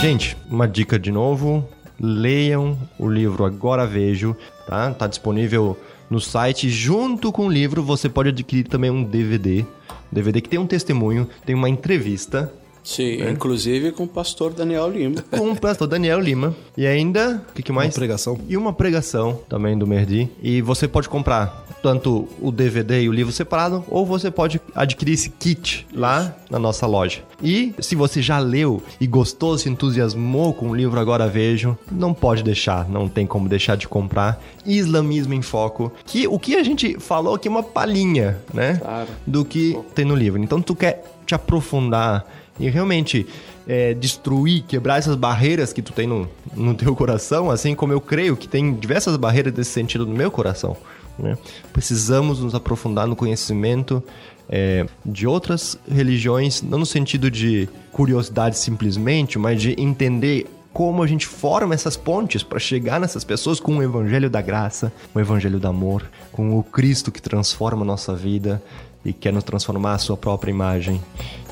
[0.00, 1.68] Gente, uma dica de novo.
[2.02, 4.34] Leiam o livro Agora Vejo,
[4.66, 4.90] tá?
[4.94, 5.76] Tá disponível
[6.10, 6.68] no site.
[6.68, 9.64] Junto com o livro, você pode adquirir também um DVD.
[10.10, 12.52] DVD que tem um testemunho, tem uma entrevista
[12.82, 15.22] Sim, inclusive com o pastor Daniel Lima.
[15.30, 16.54] com o pastor Daniel Lima.
[16.76, 17.88] E ainda, o que, que mais?
[17.88, 18.38] Uma pregação.
[18.48, 20.28] E uma pregação também do Merdi.
[20.42, 25.14] E você pode comprar tanto o DVD e o livro separado, ou você pode adquirir
[25.14, 27.22] esse kit lá na nossa loja.
[27.42, 32.12] E se você já leu e gostou, se entusiasmou com o livro Agora Vejo, não
[32.12, 34.42] pode deixar, não tem como deixar de comprar.
[34.64, 38.78] Islamismo em Foco, que o que a gente falou aqui é uma palhinha, né?
[38.80, 39.08] Claro.
[39.26, 40.40] Do que tem no livro.
[40.42, 42.26] Então tu quer te aprofundar
[42.58, 43.26] e realmente
[43.66, 48.00] é, destruir, quebrar essas barreiras que tu tem no, no teu coração, assim como eu
[48.00, 50.76] creio que tem diversas barreiras desse sentido no meu coração.
[51.22, 51.38] Né?
[51.72, 54.02] Precisamos nos aprofundar no conhecimento
[54.48, 61.06] é, de outras religiões, não no sentido de curiosidade simplesmente, mas de entender como a
[61.06, 65.58] gente forma essas pontes para chegar nessas pessoas com o evangelho da graça, o evangelho
[65.58, 68.62] do amor, com o Cristo que transforma a nossa vida
[69.04, 71.00] e quer nos transformar à sua própria imagem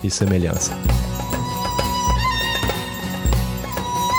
[0.03, 0.73] e semelhança.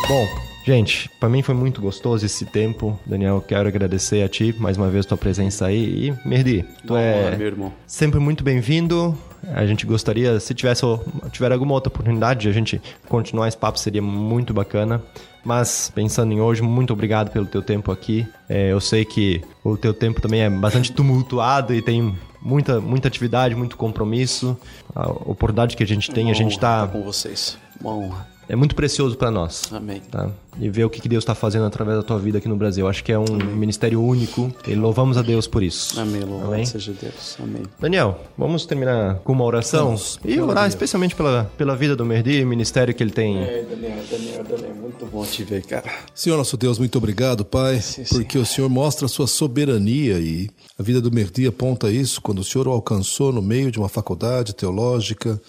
[0.07, 2.99] Bom, gente, para mim foi muito gostoso esse tempo.
[3.05, 6.97] Daniel, quero agradecer a ti mais uma vez tua presença aí e Merdi, tu Bom,
[6.97, 7.73] é meu irmão.
[7.87, 9.17] sempre muito bem-vindo.
[9.53, 10.85] A gente gostaria, se tivesse
[11.31, 15.01] tiver alguma outra oportunidade de a gente continuar esse papo, seria muito bacana.
[15.45, 18.27] Mas pensando em hoje, muito obrigado pelo teu tempo aqui.
[18.49, 23.07] É, eu sei que o teu tempo também é bastante tumultuado e tem muita, muita
[23.07, 24.57] atividade, muito compromisso.
[24.93, 27.57] A oportunidade que a gente tem, Uma a gente tá estar com vocês.
[27.79, 28.27] Uma honra.
[28.49, 29.71] É muito precioso para nós.
[29.71, 30.01] Amém.
[30.11, 30.29] Tá?
[30.59, 32.87] E ver o que que Deus está fazendo através da tua vida aqui no Brasil.
[32.87, 33.23] Acho que é um
[33.55, 35.97] ministério único e louvamos a Deus por isso.
[35.99, 36.21] Amém.
[36.21, 36.65] Louvado Amém.
[36.65, 37.37] seja Deus.
[37.39, 37.61] Amém.
[37.79, 40.73] Daniel, vamos terminar com uma oração Vamos, e pelo orar Deus.
[40.73, 43.37] especialmente pela, pela vida do Merdi e o ministério que ele tem.
[43.37, 45.89] É, Daniel, Daniel, Daniel, muito bom te ver, cara.
[46.15, 48.15] Senhor nosso Deus, muito obrigado, Pai, Sim, sim.
[48.15, 52.39] porque o Senhor mostra a sua soberania e a vida do Merdi aponta isso quando
[52.39, 55.39] o Senhor o alcançou no meio de uma faculdade teológica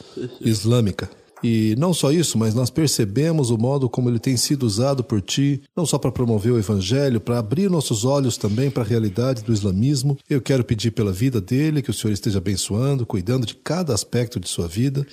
[0.40, 1.08] islâmica.
[1.42, 5.20] E não só isso, mas nós percebemos o modo como ele tem sido usado por
[5.20, 9.42] ti, não só para promover o evangelho, para abrir nossos olhos também para a realidade
[9.42, 10.18] do islamismo.
[10.28, 14.38] Eu quero pedir pela vida dele, que o Senhor esteja abençoando, cuidando de cada aspecto
[14.38, 15.06] de sua vida,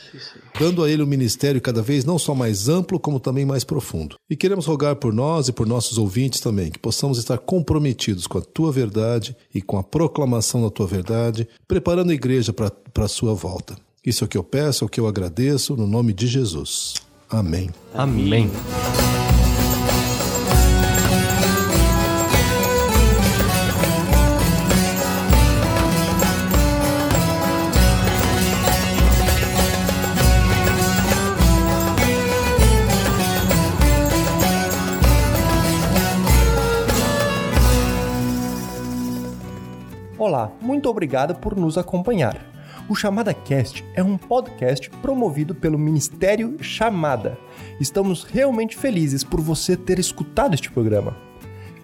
[0.60, 4.16] dando a ele um ministério cada vez não só mais amplo, como também mais profundo.
[4.30, 8.38] E queremos rogar por nós e por nossos ouvintes também, que possamos estar comprometidos com
[8.38, 12.72] a tua verdade e com a proclamação da tua verdade, preparando a igreja para
[13.06, 13.87] a sua volta.
[14.08, 16.94] Isso é o que eu peço, é o que eu agradeço, no nome de Jesus.
[17.30, 17.70] Amém.
[17.94, 18.50] Amém.
[40.18, 42.57] Olá, muito obrigado por nos acompanhar.
[42.90, 47.38] O Chamada Cast é um podcast promovido pelo Ministério Chamada.
[47.82, 51.18] Estamos realmente felizes por você ter escutado este programa.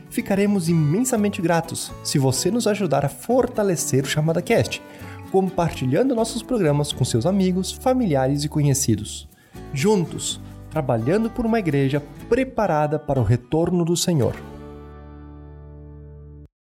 [0.08, 4.82] Ficaremos imensamente gratos se você nos ajudar a fortalecer o Chamada Cast,
[5.30, 9.28] compartilhando nossos programas com seus amigos, familiares e conhecidos.
[9.74, 14.34] Juntos, trabalhando por uma igreja preparada para o retorno do Senhor.